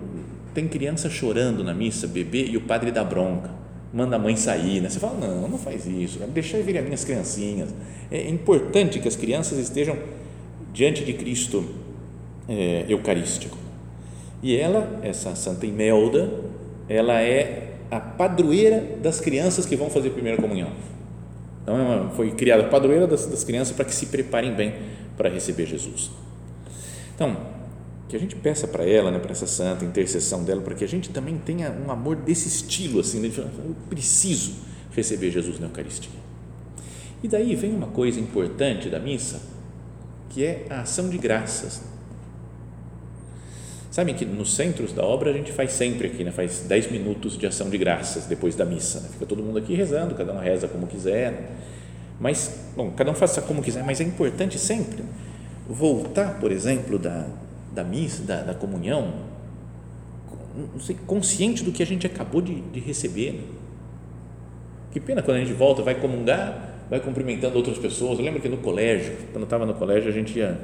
tem 0.54 0.66
criança 0.68 1.08
chorando 1.08 1.62
na 1.62 1.74
missa, 1.74 2.06
bebê, 2.06 2.46
e 2.46 2.56
o 2.56 2.62
padre 2.62 2.90
dá 2.90 3.04
bronca, 3.04 3.50
manda 3.92 4.16
a 4.16 4.18
mãe 4.18 4.36
sair, 4.36 4.80
né? 4.80 4.88
Você 4.88 4.98
fala, 4.98 5.18
não, 5.18 5.48
não 5.48 5.58
faz 5.58 5.86
isso, 5.86 6.18
deixa 6.32 6.56
eu 6.56 6.64
vir 6.64 6.78
as 6.78 6.84
minhas 6.84 7.04
criancinhas. 7.04 7.74
É 8.10 8.28
importante 8.28 8.98
que 8.98 9.08
as 9.08 9.16
crianças 9.16 9.58
estejam 9.58 9.96
diante 10.72 11.04
de 11.04 11.12
Cristo 11.12 11.64
é, 12.48 12.84
Eucarístico. 12.88 13.56
E 14.42 14.56
ela, 14.56 15.00
essa 15.02 15.34
Santa 15.34 15.66
Imelda, 15.66 16.30
ela 16.88 17.20
é 17.20 17.74
a 17.90 18.00
padroeira 18.00 18.82
das 19.02 19.20
crianças 19.20 19.66
que 19.66 19.76
vão 19.76 19.90
fazer 19.90 20.08
a 20.08 20.12
primeira 20.12 20.40
comunhão. 20.40 20.70
Então, 21.62 21.76
ela 21.76 22.10
foi 22.10 22.30
criada 22.32 22.62
a 22.62 22.68
padroeira 22.68 23.06
das, 23.06 23.26
das 23.26 23.44
crianças 23.44 23.74
para 23.74 23.84
que 23.84 23.94
se 23.94 24.06
preparem 24.06 24.54
bem 24.54 24.74
para 25.16 25.28
receber 25.28 25.66
Jesus. 25.66 26.10
Então, 27.14 27.36
que 28.08 28.16
a 28.16 28.18
gente 28.18 28.34
peça 28.34 28.66
para 28.66 28.84
ela, 28.84 29.10
né, 29.10 29.18
para 29.18 29.30
essa 29.30 29.46
santa 29.46 29.84
intercessão 29.84 30.42
dela, 30.42 30.60
para 30.60 30.74
que 30.74 30.82
a 30.82 30.88
gente 30.88 31.10
também 31.10 31.38
tenha 31.38 31.70
um 31.70 31.90
amor 31.90 32.16
desse 32.16 32.48
estilo, 32.48 33.00
assim, 33.00 33.20
né, 33.20 33.30
eu 33.36 33.76
preciso 33.88 34.54
receber 34.90 35.30
Jesus 35.30 35.60
na 35.60 35.66
Eucaristia. 35.66 36.10
E 37.22 37.28
daí 37.28 37.54
vem 37.54 37.72
uma 37.72 37.88
coisa 37.88 38.18
importante 38.18 38.88
da 38.88 38.98
missa, 38.98 39.40
que 40.30 40.44
é 40.44 40.66
a 40.70 40.80
ação 40.80 41.08
de 41.08 41.18
graças. 41.18 41.82
Sabem 43.90 44.14
que 44.14 44.24
nos 44.24 44.54
centros 44.54 44.92
da 44.92 45.02
obra 45.02 45.30
a 45.30 45.32
gente 45.32 45.50
faz 45.50 45.72
sempre 45.72 46.06
aqui, 46.06 46.22
né? 46.22 46.30
faz 46.30 46.60
10 46.60 46.92
minutos 46.92 47.36
de 47.36 47.44
ação 47.44 47.68
de 47.68 47.76
graças 47.76 48.26
depois 48.26 48.54
da 48.54 48.64
missa. 48.64 49.00
Né? 49.00 49.08
Fica 49.12 49.26
todo 49.26 49.42
mundo 49.42 49.58
aqui 49.58 49.74
rezando, 49.74 50.14
cada 50.14 50.32
um 50.32 50.38
reza 50.38 50.68
como 50.68 50.86
quiser. 50.86 51.32
Né? 51.32 51.48
Mas, 52.20 52.70
bom, 52.76 52.92
cada 52.92 53.10
um 53.10 53.14
faça 53.14 53.42
como 53.42 53.60
quiser, 53.60 53.82
mas 53.82 54.00
é 54.00 54.04
importante 54.04 54.58
sempre 54.60 55.02
voltar, 55.68 56.38
por 56.38 56.52
exemplo, 56.52 57.00
da, 57.00 57.26
da 57.72 57.82
missa, 57.82 58.22
da, 58.22 58.42
da 58.42 58.54
comunhão, 58.54 59.12
sei, 60.80 60.96
consciente 61.06 61.64
do 61.64 61.72
que 61.72 61.82
a 61.82 61.86
gente 61.86 62.06
acabou 62.06 62.40
de, 62.40 62.60
de 62.60 62.78
receber. 62.78 63.32
Né? 63.32 63.42
Que 64.92 65.00
pena 65.00 65.20
quando 65.20 65.38
a 65.38 65.40
gente 65.40 65.52
volta, 65.52 65.82
vai 65.82 65.96
comungar, 65.96 66.86
vai 66.88 67.00
cumprimentando 67.00 67.56
outras 67.56 67.78
pessoas. 67.78 68.20
Eu 68.20 68.24
lembro 68.24 68.40
que 68.40 68.48
no 68.48 68.58
colégio, 68.58 69.16
quando 69.32 69.42
eu 69.42 69.44
estava 69.44 69.66
no 69.66 69.74
colégio, 69.74 70.08
a 70.08 70.12
gente 70.12 70.38
ia 70.38 70.60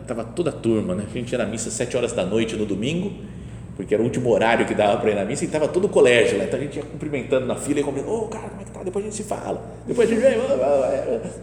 estava 0.00 0.24
toda 0.24 0.50
a 0.50 0.52
turma, 0.52 0.94
né? 0.94 1.04
A 1.08 1.12
gente 1.12 1.32
ia 1.32 1.38
na 1.38 1.46
missa 1.46 1.70
sete 1.70 1.96
horas 1.96 2.12
da 2.12 2.24
noite 2.24 2.56
no 2.56 2.66
domingo, 2.66 3.12
porque 3.76 3.94
era 3.94 4.02
o 4.02 4.06
último 4.06 4.30
horário 4.30 4.66
que 4.66 4.74
dava 4.74 4.98
para 5.00 5.10
ir 5.10 5.14
na 5.14 5.24
missa, 5.24 5.44
e 5.44 5.46
estava 5.46 5.66
todo 5.66 5.86
o 5.86 5.88
colégio 5.88 6.36
lá, 6.38 6.44
então 6.44 6.58
a 6.58 6.62
gente 6.62 6.76
ia 6.76 6.82
cumprimentando 6.82 7.46
na 7.46 7.56
fila 7.56 7.80
e 7.80 7.82
cumprimentando, 7.82 8.14
ô 8.14 8.24
oh, 8.24 8.28
cara, 8.28 8.48
como 8.48 8.60
é 8.60 8.64
que 8.64 8.70
tá? 8.70 8.82
Depois 8.82 9.04
a 9.04 9.08
gente 9.08 9.16
se 9.16 9.22
fala, 9.22 9.74
depois 9.86 10.10
a 10.10 10.14
gente 10.14 10.22
vem, 10.22 10.34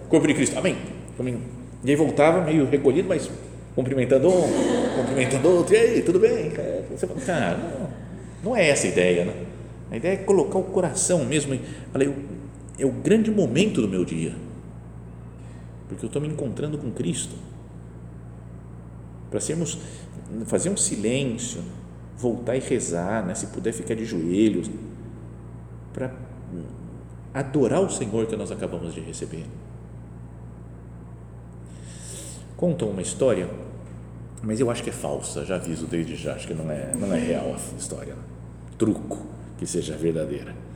corpo 0.07 0.27
de 0.27 0.33
Cristo, 0.35 0.57
amém. 0.57 0.77
E 1.83 1.89
aí 1.89 1.95
voltava 1.95 2.41
meio 2.41 2.65
recolhido, 2.65 3.07
mas 3.07 3.29
cumprimentando 3.75 4.27
um, 4.29 4.43
cumprimentando 4.95 5.49
outro, 5.49 5.73
e 5.73 5.77
aí, 5.77 6.01
tudo 6.01 6.19
bem? 6.19 6.51
Você 6.91 7.07
cara, 7.25 7.57
não, 7.57 7.89
não 8.43 8.55
é 8.55 8.69
essa 8.69 8.85
a 8.85 8.89
ideia, 8.89 9.25
né? 9.25 9.33
A 9.89 9.97
ideia 9.97 10.13
é 10.13 10.17
colocar 10.17 10.59
o 10.59 10.63
coração 10.63 11.25
mesmo, 11.25 11.57
falei, 11.91 12.13
é 12.77 12.85
o 12.85 12.91
grande 12.91 13.31
momento 13.31 13.81
do 13.81 13.87
meu 13.87 14.05
dia, 14.05 14.35
porque 15.87 16.05
eu 16.05 16.07
estou 16.07 16.21
me 16.21 16.27
encontrando 16.27 16.77
com 16.77 16.91
Cristo, 16.91 17.35
para 19.29 19.39
sermos, 19.39 19.77
fazer 20.45 20.69
um 20.69 20.77
silêncio, 20.77 21.61
voltar 22.17 22.55
e 22.55 22.59
rezar, 22.59 23.25
né? 23.25 23.35
se 23.35 23.47
puder 23.47 23.73
ficar 23.73 23.95
de 23.95 24.05
joelhos, 24.05 24.69
para 25.93 26.11
adorar 27.33 27.81
o 27.81 27.89
Senhor 27.89 28.25
que 28.25 28.35
nós 28.35 28.51
acabamos 28.51 28.93
de 28.93 28.99
receber. 28.99 29.45
Contam 32.55 32.89
uma 32.89 33.01
história, 33.01 33.49
mas 34.41 34.59
eu 34.59 34.69
acho 34.69 34.83
que 34.83 34.89
é 34.89 34.93
falsa, 34.93 35.45
já 35.45 35.55
aviso 35.55 35.85
desde 35.85 36.15
já, 36.15 36.33
acho 36.33 36.47
que 36.47 36.53
não 36.53 36.71
é, 36.71 36.93
não 36.95 37.13
é 37.13 37.19
real 37.19 37.53
a 37.53 37.77
história. 37.77 38.15
Truco 38.77 39.25
que 39.57 39.65
seja 39.65 39.95
verdadeira. 39.95 40.66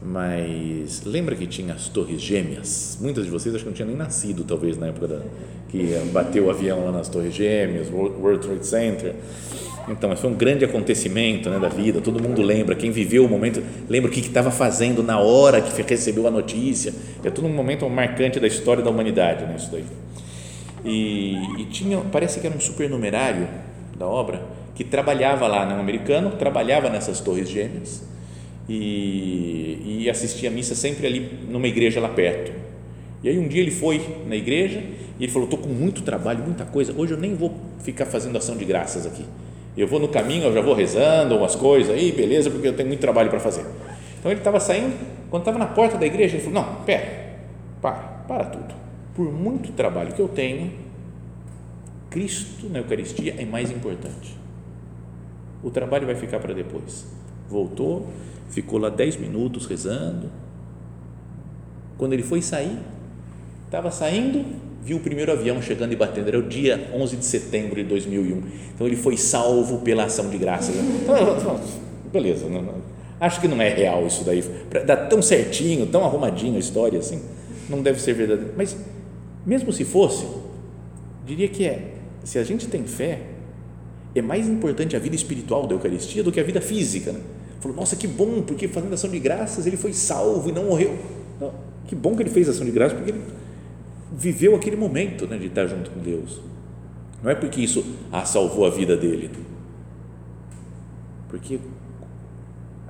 Mas 0.00 1.02
lembra 1.04 1.34
que 1.34 1.46
tinha 1.46 1.74
as 1.74 1.88
Torres 1.88 2.20
Gêmeas? 2.20 2.98
Muitas 3.00 3.24
de 3.24 3.30
vocês 3.30 3.52
acho 3.54 3.64
que 3.64 3.70
não 3.70 3.74
tinham 3.74 3.88
nem 3.88 3.96
nascido, 3.96 4.44
talvez, 4.44 4.78
na 4.78 4.86
época 4.86 5.08
da, 5.08 5.20
que 5.68 5.92
bateu 6.12 6.46
o 6.46 6.50
avião 6.50 6.84
lá 6.84 6.92
nas 6.92 7.08
Torres 7.08 7.34
Gêmeas, 7.34 7.90
World 7.90 8.46
Trade 8.46 8.66
Center. 8.66 9.14
Então, 9.88 10.14
foi 10.16 10.30
um 10.30 10.34
grande 10.34 10.64
acontecimento 10.64 11.50
né, 11.50 11.58
da 11.58 11.68
vida, 11.68 12.00
todo 12.00 12.22
mundo 12.22 12.42
lembra, 12.42 12.76
quem 12.76 12.90
viveu 12.90 13.24
o 13.24 13.28
momento, 13.28 13.62
lembra 13.88 14.10
o 14.10 14.12
que 14.12 14.20
estava 14.20 14.50
fazendo 14.50 15.02
na 15.02 15.18
hora 15.18 15.60
que 15.60 15.82
recebeu 15.82 16.26
a 16.28 16.30
notícia. 16.30 16.94
É 17.24 17.30
todo 17.30 17.46
um 17.46 17.52
momento 17.52 17.88
marcante 17.88 18.38
da 18.38 18.46
história 18.46 18.84
da 18.84 18.90
humanidade, 18.90 19.44
né, 19.46 19.56
isso 19.56 19.70
daí. 19.72 19.84
E, 20.84 21.60
e 21.60 21.64
tinha, 21.64 21.98
parece 22.12 22.38
que 22.38 22.46
era 22.46 22.54
um 22.54 22.60
supernumerário 22.60 23.48
da 23.98 24.06
obra 24.06 24.42
que 24.76 24.84
trabalhava 24.84 25.48
lá, 25.48 25.66
né, 25.66 25.74
um 25.74 25.80
americano, 25.80 26.30
trabalhava 26.32 26.88
nessas 26.88 27.18
Torres 27.18 27.48
Gêmeas 27.48 28.07
e, 28.68 30.02
e 30.02 30.10
assistia 30.10 30.50
a 30.50 30.52
missa 30.52 30.74
sempre 30.74 31.06
ali 31.06 31.38
numa 31.48 31.66
igreja 31.66 32.00
lá 32.00 32.08
perto. 32.08 32.52
E 33.22 33.28
aí 33.28 33.38
um 33.38 33.48
dia 33.48 33.62
ele 33.62 33.70
foi 33.70 34.00
na 34.26 34.36
igreja 34.36 34.82
e 35.18 35.24
ele 35.24 35.32
falou: 35.32 35.48
estou 35.48 35.58
com 35.58 35.68
muito 35.68 36.02
trabalho, 36.02 36.44
muita 36.44 36.64
coisa. 36.64 36.92
Hoje 36.96 37.14
eu 37.14 37.18
nem 37.18 37.34
vou 37.34 37.54
ficar 37.80 38.06
fazendo 38.06 38.36
ação 38.36 38.56
de 38.56 38.64
graças 38.64 39.06
aqui. 39.06 39.24
Eu 39.76 39.86
vou 39.86 39.98
no 39.98 40.08
caminho, 40.08 40.44
eu 40.44 40.52
já 40.52 40.60
vou 40.60 40.74
rezando 40.74 41.36
umas 41.36 41.54
coisas 41.54 41.94
aí, 41.94 42.12
beleza, 42.12 42.50
porque 42.50 42.68
eu 42.68 42.74
tenho 42.74 42.88
muito 42.88 43.00
trabalho 43.00 43.30
para 43.30 43.40
fazer. 43.40 43.64
Então 44.18 44.30
ele 44.30 44.40
estava 44.40 44.58
saindo, 44.58 44.96
quando 45.30 45.42
estava 45.42 45.58
na 45.58 45.66
porta 45.66 45.96
da 45.96 46.06
igreja, 46.06 46.36
ele 46.36 46.44
falou: 46.44 46.62
Não, 46.62 46.84
pera, 46.84 47.38
para, 47.80 47.92
para 48.26 48.44
tudo. 48.44 48.74
Por 49.14 49.32
muito 49.32 49.72
trabalho 49.72 50.12
que 50.12 50.20
eu 50.20 50.28
tenho, 50.28 50.72
Cristo 52.10 52.68
na 52.68 52.78
Eucaristia 52.78 53.34
é 53.38 53.44
mais 53.44 53.70
importante. 53.70 54.36
O 55.62 55.70
trabalho 55.70 56.06
vai 56.06 56.14
ficar 56.14 56.38
para 56.38 56.54
depois. 56.54 57.17
Voltou, 57.48 58.06
ficou 58.48 58.78
lá 58.78 58.88
dez 58.88 59.16
minutos 59.16 59.66
rezando. 59.66 60.30
Quando 61.96 62.12
ele 62.12 62.22
foi 62.22 62.40
sair, 62.42 62.78
estava 63.66 63.90
saindo, 63.90 64.44
viu 64.82 64.96
o 64.96 65.00
primeiro 65.00 65.32
avião 65.32 65.60
chegando 65.60 65.92
e 65.92 65.96
batendo. 65.96 66.28
Era 66.28 66.38
o 66.38 66.42
dia 66.42 66.90
11 66.94 67.16
de 67.16 67.24
setembro 67.24 67.76
de 67.76 67.84
2001. 67.84 68.42
Então 68.74 68.86
ele 68.86 68.96
foi 68.96 69.16
salvo 69.16 69.78
pela 69.78 70.04
ação 70.04 70.30
de. 70.30 70.36
Então, 70.36 71.60
beleza, 72.12 72.48
não, 72.48 72.62
não, 72.62 72.74
acho 73.20 73.40
que 73.40 73.48
não 73.48 73.60
é 73.60 73.68
real 73.68 74.06
isso 74.06 74.24
daí. 74.24 74.42
Dá 74.86 74.96
tão 74.96 75.20
certinho, 75.20 75.86
tão 75.86 76.04
arrumadinho 76.04 76.56
a 76.56 76.58
história 76.58 76.98
assim, 76.98 77.22
não 77.68 77.82
deve 77.82 78.00
ser 78.00 78.14
verdadeiro. 78.14 78.54
Mas 78.56 78.76
mesmo 79.44 79.72
se 79.72 79.84
fosse, 79.84 80.26
diria 81.26 81.48
que 81.48 81.66
é. 81.66 81.94
Se 82.24 82.38
a 82.38 82.44
gente 82.44 82.66
tem 82.66 82.84
fé, 82.84 83.20
é 84.14 84.22
mais 84.22 84.48
importante 84.48 84.96
a 84.96 84.98
vida 84.98 85.16
espiritual 85.16 85.66
da 85.66 85.74
Eucaristia 85.74 86.22
do 86.22 86.30
que 86.30 86.40
a 86.40 86.42
vida 86.42 86.60
física. 86.60 87.12
Né? 87.12 87.20
Falou, 87.60 87.76
nossa, 87.76 87.96
que 87.96 88.06
bom, 88.06 88.42
porque 88.42 88.68
fazendo 88.68 88.92
ação 88.94 89.10
de 89.10 89.18
graças 89.18 89.66
ele 89.66 89.76
foi 89.76 89.92
salvo 89.92 90.48
e 90.48 90.52
não 90.52 90.66
morreu. 90.66 90.96
Não, 91.40 91.52
que 91.86 91.94
bom 91.94 92.14
que 92.14 92.22
ele 92.22 92.30
fez 92.30 92.48
ação 92.48 92.64
de 92.64 92.70
graças, 92.70 92.96
porque 92.96 93.10
ele 93.10 93.22
viveu 94.12 94.54
aquele 94.54 94.76
momento 94.76 95.26
né, 95.26 95.36
de 95.36 95.46
estar 95.46 95.66
junto 95.66 95.90
com 95.90 96.00
Deus. 96.00 96.40
Não 97.22 97.30
é 97.30 97.34
porque 97.34 97.60
isso 97.60 97.84
ah, 98.12 98.24
salvou 98.24 98.64
a 98.64 98.70
vida 98.70 98.96
dele, 98.96 99.30
porque 101.28 101.58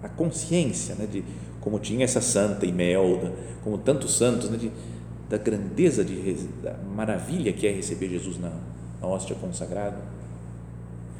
a 0.03 0.09
consciência 0.09 0.95
né, 0.95 1.07
de 1.07 1.25
como 1.61 1.79
tinha 1.79 2.05
essa 2.05 2.21
santa 2.21 2.67
Imelda, 2.67 3.33
como 3.65 3.79
tantos 3.79 4.17
santos, 4.17 4.51
né, 4.51 4.57
de, 4.57 4.71
da 5.31 5.39
grandeza, 5.39 6.05
de, 6.05 6.35
da 6.63 6.75
maravilha 6.95 7.53
que 7.53 7.67
é 7.67 7.73
receber 7.73 8.09
Jesus 8.09 8.39
na, 8.39 8.53
na 9.01 9.07
hóstia 9.07 9.35
consagrada, 9.35 9.99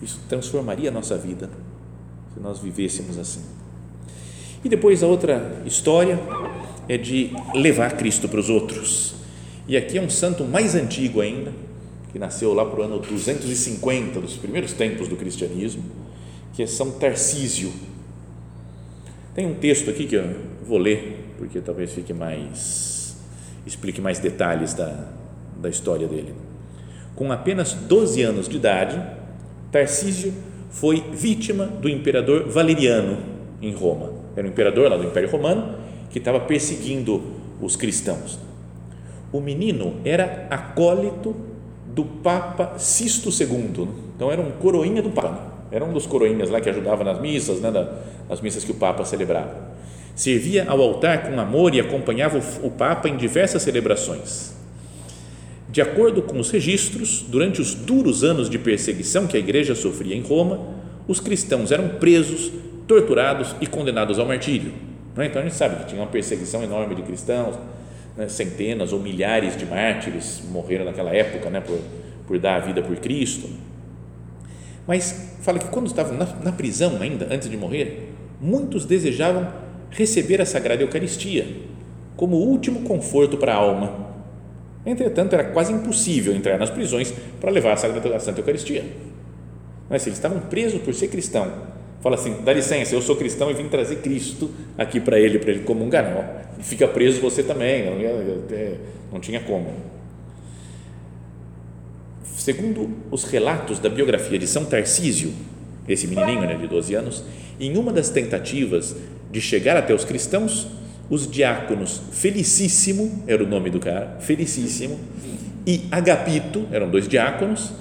isso 0.03 0.21
transformaria 0.29 0.91
a 0.91 0.93
nossa 0.93 1.17
vida 1.17 1.51
se 2.39 2.43
nós 2.43 2.61
vivêssemos 2.61 3.19
assim. 3.19 3.41
E 4.65 4.69
depois 4.69 5.03
a 5.03 5.07
outra 5.07 5.61
história 5.67 6.19
é 6.89 6.97
de 6.97 7.33
levar 7.55 7.97
Cristo 7.97 8.29
para 8.29 8.41
os 8.41 8.49
outros. 8.49 9.15
E 9.67 9.77
aqui 9.77 9.99
é 9.99 10.03
um 10.03 10.09
santo 10.09 10.45
mais 10.45 10.75
antigo 10.75 11.21
ainda, 11.21 11.53
que 12.13 12.19
nasceu 12.19 12.55
lá 12.55 12.65
para 12.65 12.81
o 12.81 12.83
ano 12.83 12.99
250 13.01 14.21
dos 14.21 14.37
primeiros 14.37 14.73
tempos 14.73 15.09
do 15.09 15.17
cristianismo, 15.17 15.83
que 16.55 16.63
é 16.63 16.67
São 16.67 16.93
Tarcísio. 16.93 17.73
Tem 19.35 19.47
um 19.47 19.55
texto 19.55 19.91
aqui 19.91 20.07
que 20.07 20.15
eu 20.15 20.25
vou 20.67 20.79
ler, 20.79 21.35
porque 21.37 21.61
talvez 21.61 21.93
fique 21.93 22.15
mais 22.15 23.17
explique 23.67 24.01
mais 24.01 24.19
detalhes 24.19 24.73
da, 24.73 25.09
da 25.61 25.69
história 25.69 26.09
dele. 26.09 26.35
Com 27.15 27.31
apenas 27.31 27.75
12 27.75 28.23
anos 28.23 28.49
de 28.49 28.57
idade, 28.57 28.99
Tarcísio 29.71 30.33
foi 30.71 31.03
vítima 31.13 31.67
do 31.67 31.89
imperador 31.89 32.49
Valeriano 32.49 33.19
em 33.61 33.73
Roma. 33.73 34.13
Era 34.37 34.47
um 34.47 34.51
imperador 34.51 34.91
lá 34.91 34.97
do 34.97 35.05
Império 35.05 35.31
Romano 35.31 35.75
que 36.11 36.19
estava 36.19 36.41
perseguindo 36.41 37.23
os 37.61 37.77
cristãos. 37.77 38.39
O 39.33 39.41
menino 39.41 39.97
era 40.05 40.47
acólito 40.51 41.35
do 41.87 42.05
Papa 42.05 42.79
Sisto 42.79 43.29
II, 43.31 43.89
então 44.15 44.31
era 44.31 44.41
um 44.41 44.53
coroinha 44.53 45.03
do 45.03 45.11
Papa, 45.11 45.53
era 45.71 45.85
um 45.85 45.93
dos 45.93 46.07
coroinhas 46.07 46.49
lá 46.49 46.61
que 46.61 46.71
ajudava 46.71 47.03
nas 47.03 47.21
missas, 47.21 47.61
né, 47.61 47.71
nas 48.29 48.41
missas 48.41 48.65
que 48.65 48.71
o 48.71 48.75
Papa 48.75 49.05
celebrava. 49.05 49.69
Servia 50.15 50.67
ao 50.69 50.81
altar 50.81 51.29
com 51.29 51.39
amor 51.39 51.75
e 51.75 51.81
acompanhava 51.81 52.41
o 52.63 52.71
Papa 52.71 53.09
em 53.09 53.17
diversas 53.17 53.63
celebrações. 53.63 54.58
De 55.71 55.83
acordo 55.83 56.23
com 56.23 56.39
os 56.39 56.51
registros, 56.51 57.25
durante 57.29 57.61
os 57.61 57.75
duros 57.75 58.25
anos 58.25 58.49
de 58.49 58.59
perseguição 58.59 59.27
que 59.27 59.37
a 59.37 59.41
igreja 59.41 59.75
sofria 59.75 60.17
em 60.17 60.23
Roma, 60.23 60.61
os 61.07 61.21
cristãos 61.21 61.71
eram 61.71 61.89
presos, 62.01 62.51
torturados 62.87 63.55
e 63.61 63.67
condenados 63.67 64.19
ao 64.19 64.27
martírio. 64.27 64.73
É? 65.17 65.27
Então 65.27 65.43
a 65.43 65.45
gente 65.45 65.57
sabe 65.57 65.77
que 65.77 65.91
tinha 65.91 66.01
uma 66.01 66.07
perseguição 66.07 66.63
enorme 66.63 66.95
de 66.95 67.03
cristãos, 67.03 67.57
né? 68.17 68.29
centenas 68.29 68.93
ou 68.93 69.01
milhares 69.01 69.57
de 69.57 69.67
mártires 69.67 70.43
morreram 70.51 70.87
naquela 70.87 71.11
época 71.11 71.51
né? 71.51 71.61
por, 71.61 71.79
por 72.27 72.39
dar 72.39 72.57
a 72.57 72.61
vida 72.61 72.81
por 72.81 72.97
Cristo. 72.97 73.49
Mas 74.87 75.37
fala 75.43 75.59
que 75.59 75.69
quando 75.69 75.87
estavam 75.87 76.17
na, 76.17 76.25
na 76.43 76.53
prisão 76.53 76.97
ainda, 77.03 77.29
antes 77.31 77.51
de 77.51 77.57
morrer, 77.59 78.11
muitos 78.41 78.87
desejavam 78.87 79.53
receber 79.91 80.41
a 80.41 80.47
Sagrada 80.47 80.83
Eucaristia 80.83 81.47
como 82.17 82.37
último 82.37 82.81
conforto 82.83 83.37
para 83.37 83.53
a 83.53 83.57
alma 83.57 84.08
Entretanto, 84.89 85.35
era 85.35 85.45
quase 85.45 85.71
impossível 85.71 86.35
entrar 86.35 86.59
nas 86.59 86.71
prisões 86.71 87.13
para 87.39 87.51
levar 87.51 87.73
a, 87.73 87.77
Sagrada, 87.77 88.17
a 88.17 88.19
Santa 88.19 88.41
Eucaristia. 88.41 88.87
Mas 89.91 90.07
eles 90.07 90.19
estavam 90.19 90.41
presos 90.41 90.81
por 90.81 90.95
ser 90.95 91.09
cristão. 91.09 91.53
Fala 92.01 92.15
assim, 92.15 92.39
dá 92.43 92.55
licença, 92.55 92.95
eu 92.95 93.03
sou 93.03 93.15
cristão 93.15 93.51
e 93.51 93.55
vim 93.55 93.69
trazer 93.69 93.97
Cristo 93.97 94.51
aqui 94.79 94.99
para 94.99 95.21
ele, 95.21 95.39
para 95.39 95.51
ele 95.51 95.65
comungar. 95.65 96.05
Não, 96.11 96.63
fica 96.65 96.89
preso 96.89 97.21
você 97.21 97.43
também, 97.43 97.85
não, 97.85 97.97
não 99.13 99.21
tinha 99.21 99.41
como. 99.41 99.75
Segundo 102.25 102.89
os 103.11 103.25
relatos 103.25 103.79
da 103.79 103.91
biografia 103.91 104.39
de 104.39 104.47
São 104.47 104.65
Tarcísio, 104.65 105.35
esse 105.87 106.07
menininho 106.07 106.43
né, 106.43 106.55
de 106.55 106.67
12 106.67 106.95
anos, 106.95 107.25
em 107.61 107.77
uma 107.77 107.93
das 107.93 108.09
tentativas 108.09 108.97
de 109.31 109.41
chegar 109.41 109.77
até 109.77 109.93
os 109.93 110.05
cristãos, 110.05 110.67
os 111.11 111.31
diáconos 111.31 112.03
Felicíssimo, 112.13 113.23
era 113.27 113.43
o 113.43 113.47
nome 113.47 113.71
do 113.71 113.81
cara, 113.81 114.17
Felicíssimo, 114.21 114.99
e 115.67 115.85
Agapito, 115.91 116.67
eram 116.71 116.89
dois 116.91 117.07
diáconos, 117.07 117.73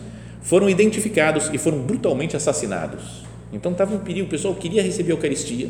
foram 0.41 0.69
identificados 0.69 1.49
e 1.53 1.57
foram 1.57 1.79
brutalmente 1.79 2.35
assassinados. 2.35 3.25
Então 3.51 3.71
estava 3.71 3.95
um 3.95 3.99
perigo, 3.99 4.27
o 4.27 4.29
pessoal 4.29 4.55
queria 4.55 4.81
receber 4.81 5.11
a 5.11 5.15
Eucaristia, 5.15 5.69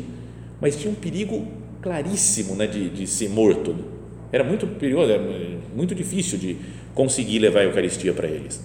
mas 0.60 0.76
tinha 0.76 0.90
um 0.90 0.94
perigo 0.94 1.46
claríssimo 1.80 2.54
né, 2.54 2.66
de, 2.66 2.90
de 2.90 3.06
ser 3.06 3.28
morto. 3.28 3.74
Era 4.32 4.44
muito 4.44 4.66
perigoso, 4.66 5.10
era 5.10 5.22
muito 5.74 5.94
difícil 5.94 6.38
de 6.38 6.56
conseguir 6.94 7.38
levar 7.38 7.60
a 7.60 7.64
Eucaristia 7.64 8.12
para 8.12 8.26
eles. 8.26 8.60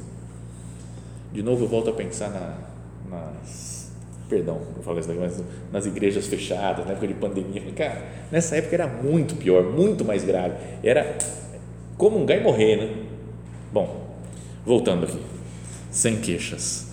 de 1.32 1.42
novo 1.42 1.66
eu 1.66 1.68
volto 1.68 1.90
a 1.90 1.94
pensar 1.94 2.30
na, 2.30 2.58
nas, 3.10 3.83
perdão, 4.34 4.60
eu 4.76 4.82
falo 4.82 4.98
isso 5.00 5.08
daqui, 5.08 5.20
mas 5.20 5.44
nas 5.72 5.86
igrejas 5.86 6.26
fechadas, 6.26 6.84
na 6.86 6.94
época 6.94 7.08
de 7.08 7.14
pandemia, 7.14 7.62
cara, 7.76 8.02
nessa 8.32 8.56
época 8.56 8.76
era 8.76 8.88
muito 8.88 9.36
pior, 9.36 9.64
muito 9.64 10.04
mais 10.04 10.24
grave, 10.24 10.56
era 10.84 11.16
comungar 11.98 12.40
e 12.40 12.42
morrer, 12.42 12.78
né? 12.78 12.96
Bom, 13.72 14.16
voltando 14.66 15.04
aqui, 15.04 15.20
sem 15.92 16.20
queixas. 16.20 16.88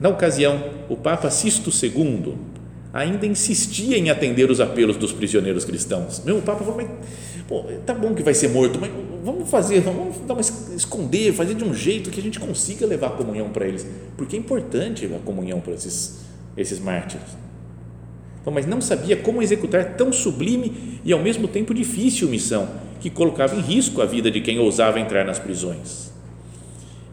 Na 0.00 0.08
ocasião, 0.08 0.70
o 0.88 0.96
Papa 0.96 1.30
Sisto 1.30 1.70
II 1.70 2.34
ainda 2.92 3.24
insistia 3.24 3.96
em 3.96 4.10
atender 4.10 4.50
os 4.50 4.60
apelos 4.60 4.96
dos 4.96 5.12
prisioneiros 5.12 5.64
cristãos. 5.64 6.22
Meu, 6.24 6.38
o 6.38 6.42
Papa 6.42 6.64
falou, 6.64 6.76
mas, 6.76 6.88
pô, 7.46 7.64
tá 7.86 7.94
bom 7.94 8.14
que 8.14 8.22
vai 8.24 8.34
ser 8.34 8.48
morto, 8.48 8.80
mas 8.80 8.90
vamos 9.22 9.48
fazer, 9.48 9.80
vamos 9.80 10.16
dar 10.26 10.34
uma, 10.34 10.40
esconder, 10.40 11.32
fazer 11.32 11.54
de 11.54 11.62
um 11.62 11.72
jeito 11.72 12.10
que 12.10 12.18
a 12.18 12.22
gente 12.22 12.40
consiga 12.40 12.84
levar 12.84 13.08
a 13.08 13.10
comunhão 13.10 13.50
para 13.50 13.66
eles, 13.68 13.86
porque 14.16 14.34
é 14.34 14.38
importante 14.38 15.06
a 15.06 15.18
comunhão 15.20 15.60
para 15.60 15.74
esses, 15.74 16.27
esses 16.58 16.80
mártires. 16.80 17.36
Então, 18.40 18.52
mas 18.52 18.66
não 18.66 18.80
sabia 18.80 19.16
como 19.16 19.42
executar 19.42 19.94
tão 19.94 20.12
sublime 20.12 21.00
e 21.04 21.12
ao 21.12 21.20
mesmo 21.20 21.46
tempo 21.46 21.72
difícil 21.72 22.28
missão, 22.28 22.68
que 23.00 23.08
colocava 23.08 23.54
em 23.54 23.60
risco 23.60 24.02
a 24.02 24.06
vida 24.06 24.30
de 24.30 24.40
quem 24.40 24.58
ousava 24.58 24.98
entrar 24.98 25.24
nas 25.24 25.38
prisões. 25.38 26.12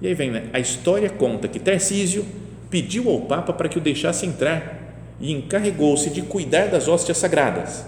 E 0.01 0.07
aí 0.07 0.13
vem, 0.13 0.31
né? 0.31 0.49
a 0.51 0.59
história 0.59 1.09
conta 1.09 1.47
que 1.47 1.59
Tarcísio 1.59 2.25
pediu 2.69 3.09
ao 3.09 3.21
Papa 3.21 3.53
para 3.53 3.69
que 3.69 3.77
o 3.77 3.81
deixasse 3.81 4.25
entrar 4.25 4.81
e 5.19 5.31
encarregou-se 5.31 6.09
de 6.09 6.21
cuidar 6.21 6.67
das 6.67 6.87
hóstias 6.87 7.17
sagradas. 7.17 7.85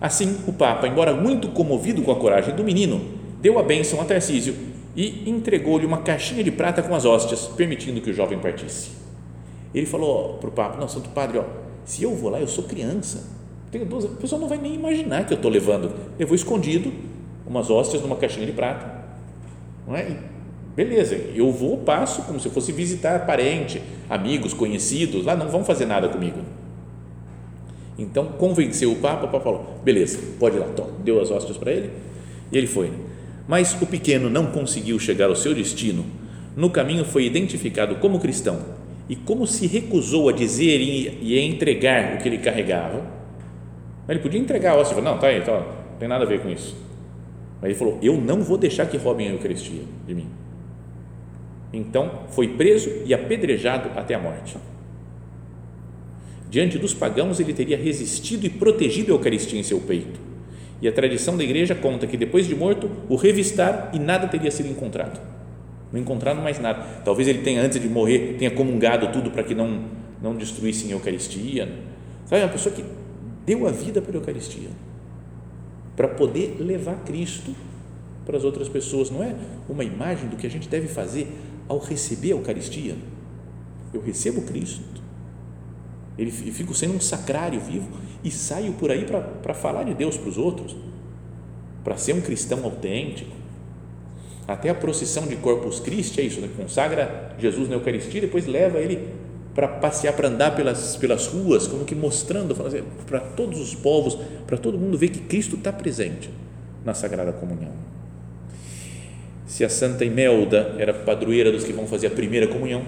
Assim, 0.00 0.38
o 0.46 0.52
Papa, 0.52 0.88
embora 0.88 1.14
muito 1.14 1.48
comovido 1.48 2.02
com 2.02 2.10
a 2.10 2.16
coragem 2.16 2.54
do 2.54 2.64
menino, 2.64 3.00
deu 3.40 3.58
a 3.58 3.62
bênção 3.62 4.00
a 4.00 4.04
Tarcísio 4.04 4.54
e 4.96 5.28
entregou-lhe 5.28 5.86
uma 5.86 5.98
caixinha 5.98 6.42
de 6.42 6.50
prata 6.50 6.82
com 6.82 6.94
as 6.94 7.04
hóstias, 7.04 7.46
permitindo 7.56 8.00
que 8.00 8.10
o 8.10 8.14
jovem 8.14 8.38
partisse. 8.38 8.99
Ele 9.74 9.86
falou 9.86 10.38
para 10.38 10.48
o 10.48 10.52
Papa: 10.52 10.78
Não, 10.78 10.88
Santo 10.88 11.08
Padre, 11.10 11.38
ó, 11.38 11.44
se 11.84 12.02
eu 12.02 12.14
vou 12.14 12.30
lá, 12.30 12.40
eu 12.40 12.48
sou 12.48 12.64
criança, 12.64 13.24
tenho 13.70 13.86
12 13.86 14.06
o 14.06 14.10
pessoal 14.10 14.40
não 14.40 14.48
vai 14.48 14.58
nem 14.58 14.74
imaginar 14.74 15.26
que 15.26 15.32
eu 15.32 15.36
estou 15.36 15.50
levando. 15.50 15.92
Eu 16.18 16.26
vou 16.26 16.34
escondido 16.34 16.92
umas 17.46 17.70
hóstias 17.70 18.02
numa 18.02 18.16
caixinha 18.16 18.46
de 18.46 18.52
prata. 18.52 19.00
Não 19.86 19.96
é? 19.96 20.16
Beleza, 20.74 21.14
eu 21.34 21.50
vou, 21.50 21.78
passo 21.78 22.22
como 22.22 22.38
se 22.38 22.48
fosse 22.48 22.72
visitar 22.72 23.26
parente, 23.26 23.82
amigos, 24.08 24.54
conhecidos, 24.54 25.24
lá 25.24 25.34
não 25.34 25.48
vão 25.48 25.64
fazer 25.64 25.84
nada 25.84 26.08
comigo. 26.08 26.38
Então 27.98 28.26
convenceu 28.26 28.92
o 28.92 28.96
Papa, 28.96 29.26
o 29.26 29.28
Papa 29.28 29.44
falou: 29.44 29.80
beleza, 29.84 30.18
pode 30.38 30.56
ir 30.56 30.60
lá, 30.60 30.66
deu 31.04 31.20
as 31.20 31.30
hóstias 31.30 31.56
para 31.56 31.72
ele 31.72 31.90
e 32.50 32.58
ele 32.58 32.66
foi. 32.66 32.90
Mas 33.46 33.80
o 33.80 33.86
pequeno 33.86 34.30
não 34.30 34.46
conseguiu 34.46 34.98
chegar 34.98 35.28
ao 35.28 35.36
seu 35.36 35.54
destino. 35.54 36.04
No 36.56 36.70
caminho 36.70 37.04
foi 37.04 37.24
identificado 37.24 37.96
como 37.96 38.18
cristão 38.18 38.79
e 39.10 39.16
como 39.16 39.44
se 39.44 39.66
recusou 39.66 40.28
a 40.28 40.32
dizer 40.32 40.80
e 40.80 41.36
a 41.36 41.42
entregar 41.42 42.14
o 42.14 42.18
que 42.18 42.28
ele 42.28 42.38
carregava. 42.38 43.04
Ele 44.08 44.20
podia 44.20 44.40
entregar 44.40 44.74
a 44.74 44.76
hóstia, 44.76 44.94
falou, 44.94 45.12
não, 45.12 45.18
tá 45.18 45.26
aí, 45.26 45.40
tá, 45.40 45.52
não 45.52 45.98
tem 45.98 46.08
nada 46.08 46.22
a 46.22 46.26
ver 46.28 46.40
com 46.40 46.48
isso. 46.48 46.76
Mas 47.60 47.70
ele 47.70 47.74
falou: 47.74 47.98
eu 48.00 48.16
não 48.20 48.40
vou 48.40 48.56
deixar 48.56 48.86
que 48.86 48.96
roubem 48.96 49.26
a 49.26 49.32
Eucaristia 49.32 49.82
de 50.06 50.14
mim. 50.14 50.28
Então 51.72 52.20
foi 52.28 52.54
preso 52.54 52.88
e 53.04 53.12
apedrejado 53.12 53.90
até 53.98 54.14
a 54.14 54.18
morte. 54.20 54.56
Diante 56.48 56.78
dos 56.78 56.94
pagãos, 56.94 57.40
ele 57.40 57.52
teria 57.52 57.76
resistido 57.76 58.46
e 58.46 58.48
protegido 58.48 59.12
a 59.12 59.16
Eucaristia 59.16 59.58
em 59.58 59.64
seu 59.64 59.80
peito. 59.80 60.20
E 60.80 60.86
a 60.86 60.92
tradição 60.92 61.36
da 61.36 61.42
igreja 61.42 61.74
conta 61.74 62.06
que 62.06 62.16
depois 62.16 62.46
de 62.46 62.54
morto, 62.54 62.88
o 63.08 63.16
revistaram 63.16 63.88
e 63.92 63.98
nada 63.98 64.28
teria 64.28 64.52
sido 64.52 64.68
encontrado. 64.68 65.20
Não 65.92 66.00
encontraram 66.00 66.42
mais 66.42 66.58
nada. 66.58 66.82
Talvez 67.04 67.26
ele 67.28 67.40
tenha, 67.40 67.62
antes 67.62 67.80
de 67.80 67.88
morrer, 67.88 68.36
tenha 68.38 68.50
comungado 68.50 69.10
tudo 69.12 69.30
para 69.30 69.42
que 69.42 69.54
não, 69.54 69.84
não 70.22 70.34
destruíssem 70.34 70.90
a 70.90 70.94
Eucaristia. 70.94 71.68
Sabe, 72.26 72.42
uma 72.42 72.48
pessoa 72.48 72.74
que 72.74 72.84
deu 73.44 73.66
a 73.66 73.72
vida 73.72 74.00
pela 74.00 74.16
Eucaristia 74.16 74.68
para 75.96 76.08
poder 76.08 76.56
levar 76.60 77.04
Cristo 77.04 77.54
para 78.24 78.36
as 78.36 78.44
outras 78.44 78.68
pessoas. 78.68 79.10
Não 79.10 79.22
é 79.22 79.34
uma 79.68 79.84
imagem 79.84 80.28
do 80.28 80.36
que 80.36 80.46
a 80.46 80.50
gente 80.50 80.68
deve 80.68 80.86
fazer 80.88 81.26
ao 81.68 81.78
receber 81.78 82.32
a 82.32 82.36
Eucaristia, 82.36 82.96
eu 83.94 84.00
recebo 84.00 84.42
Cristo, 84.42 85.00
ele 86.18 86.30
fico 86.30 86.74
sendo 86.74 86.94
um 86.94 87.00
sacrário 87.00 87.60
vivo 87.60 87.88
e 88.22 88.30
saio 88.30 88.72
por 88.72 88.90
aí 88.90 89.04
para 89.04 89.54
falar 89.54 89.84
de 89.84 89.94
Deus 89.94 90.16
para 90.16 90.28
os 90.28 90.36
outros, 90.36 90.76
para 91.84 91.96
ser 91.96 92.12
um 92.12 92.20
cristão 92.20 92.62
autêntico. 92.64 93.30
Até 94.52 94.70
a 94.70 94.74
procissão 94.74 95.26
de 95.26 95.36
Corpus 95.36 95.80
Christi 95.80 96.20
é 96.20 96.24
isso, 96.24 96.40
né? 96.40 96.48
consagra 96.56 97.34
Jesus 97.38 97.68
na 97.68 97.76
Eucaristia 97.76 98.20
depois 98.20 98.46
leva 98.46 98.78
ele 98.78 99.08
para 99.54 99.68
passear, 99.68 100.14
para 100.14 100.28
andar 100.28 100.56
pelas, 100.56 100.96
pelas 100.96 101.26
ruas, 101.26 101.66
como 101.66 101.84
que 101.84 101.94
mostrando 101.94 102.56
assim, 102.66 102.82
para 103.06 103.20
todos 103.20 103.60
os 103.60 103.74
povos, 103.74 104.18
para 104.46 104.56
todo 104.56 104.78
mundo 104.78 104.96
ver 104.96 105.08
que 105.08 105.20
Cristo 105.20 105.56
está 105.56 105.72
presente 105.72 106.30
na 106.84 106.94
Sagrada 106.94 107.32
Comunhão 107.32 107.90
se 109.50 109.64
a 109.64 109.68
Santa 109.68 110.04
Imelda 110.04 110.76
era 110.78 110.94
padroeira 110.94 111.50
dos 111.50 111.64
que 111.64 111.72
vão 111.72 111.84
fazer 111.84 112.06
a 112.06 112.10
primeira 112.10 112.46
comunhão, 112.46 112.84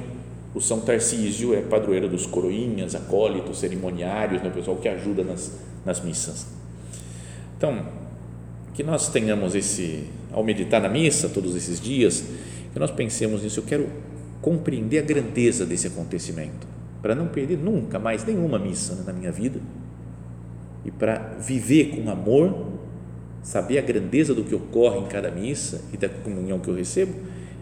o 0.55 0.61
São 0.61 0.81
Tarcísio 0.81 1.55
é 1.55 1.61
padroeira 1.61 2.09
dos 2.09 2.25
coroinhas, 2.25 2.95
acólitos, 2.95 3.59
cerimoniários, 3.59 4.41
né, 4.41 4.49
o 4.49 4.53
pessoal 4.53 4.77
que 4.77 4.89
ajuda 4.89 5.25
nas, 5.25 5.59
nas 5.85 6.01
missas. 6.01 6.47
Então, 7.59 7.85
que 8.75 8.85
nós 8.85 9.09
tenhamos 9.09 9.57
esse, 9.57 10.05
ao 10.33 10.43
meditar 10.43 10.81
na 10.81 10.89
missa 10.89 11.29
todos 11.29 11.55
esses 11.55 11.81
dias, 11.81 12.25
que 12.73 12.79
nós 12.79 12.91
pensemos 12.91 13.43
nisso. 13.43 13.61
Eu 13.61 13.65
quero 13.65 13.89
compreender 14.41 14.99
a 14.99 15.03
grandeza 15.03 15.65
desse 15.65 15.87
acontecimento, 15.87 16.67
para 17.01 17.15
não 17.15 17.29
perder 17.29 17.59
nunca 17.59 17.99
mais 17.99 18.25
nenhuma 18.25 18.59
missa 18.59 18.95
né, 18.95 19.05
na 19.07 19.13
minha 19.13 19.31
vida 19.31 19.61
e 20.85 20.91
para 20.91 21.37
viver 21.41 21.97
com 21.97 22.11
amor 22.11 22.73
saber 23.43 23.79
a 23.79 23.83
grandeza 23.83 24.35
do 24.35 24.45
que 24.45 24.55
ocorre 24.55 24.99
em 24.99 25.07
cada 25.07 25.31
missa 25.31 25.83
e 25.93 25.97
da 25.97 26.09
comunhão 26.09 26.59
que 26.59 26.69
eu 26.69 26.75
recebo 26.75 27.13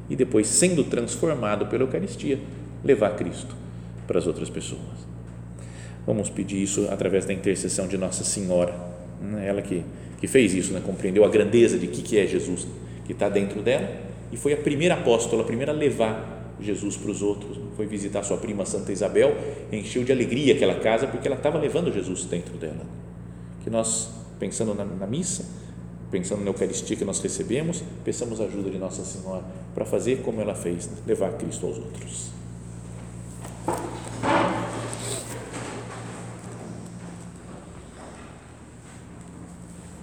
e 0.08 0.16
depois, 0.16 0.48
sendo 0.48 0.84
transformado 0.84 1.66
pela 1.66 1.84
Eucaristia, 1.84 2.38
levar 2.84 3.10
Cristo 3.10 3.54
para 4.06 4.18
as 4.18 4.26
outras 4.26 4.50
pessoas. 4.50 4.80
Vamos 6.04 6.28
pedir 6.28 6.62
isso 6.62 6.88
através 6.90 7.24
da 7.24 7.32
intercessão 7.32 7.86
de 7.86 7.96
Nossa 7.96 8.24
Senhora, 8.24 8.74
né? 9.20 9.46
ela 9.46 9.62
que, 9.62 9.82
que 10.18 10.26
fez 10.26 10.54
isso, 10.54 10.72
né? 10.72 10.82
compreendeu 10.84 11.24
a 11.24 11.28
grandeza 11.28 11.78
de 11.78 11.86
que, 11.86 12.02
que 12.02 12.18
é 12.18 12.26
Jesus, 12.26 12.66
que 13.04 13.12
está 13.12 13.28
dentro 13.28 13.62
dela 13.62 14.10
e 14.32 14.36
foi 14.36 14.52
a 14.52 14.56
primeira 14.56 14.94
apóstola, 14.94 15.42
a 15.42 15.46
primeira 15.46 15.72
a 15.72 15.74
levar 15.74 16.54
Jesus 16.60 16.96
para 16.96 17.10
os 17.10 17.22
outros. 17.22 17.58
Foi 17.76 17.86
visitar 17.86 18.22
sua 18.22 18.36
prima 18.36 18.64
Santa 18.64 18.92
Isabel, 18.92 19.36
encheu 19.72 20.04
de 20.04 20.12
alegria 20.12 20.54
aquela 20.54 20.74
casa 20.76 21.06
porque 21.06 21.26
ela 21.26 21.36
estava 21.36 21.58
levando 21.58 21.92
Jesus 21.92 22.24
dentro 22.24 22.56
dela. 22.56 22.86
Que 23.64 23.70
nós, 23.70 24.10
pensando 24.38 24.74
na, 24.74 24.84
na 24.84 25.06
missa, 25.06 25.44
pensando 26.10 26.42
na 26.42 26.50
Eucaristia 26.50 26.96
que 26.96 27.04
nós 27.04 27.20
recebemos, 27.20 27.82
peçamos 28.04 28.40
a 28.40 28.44
ajuda 28.44 28.70
de 28.70 28.78
Nossa 28.78 29.04
Senhora 29.04 29.44
para 29.74 29.84
fazer 29.84 30.18
como 30.22 30.40
ela 30.40 30.54
fez, 30.54 30.90
levar 31.06 31.32
Cristo 31.32 31.66
aos 31.66 31.78
outros. 31.78 32.39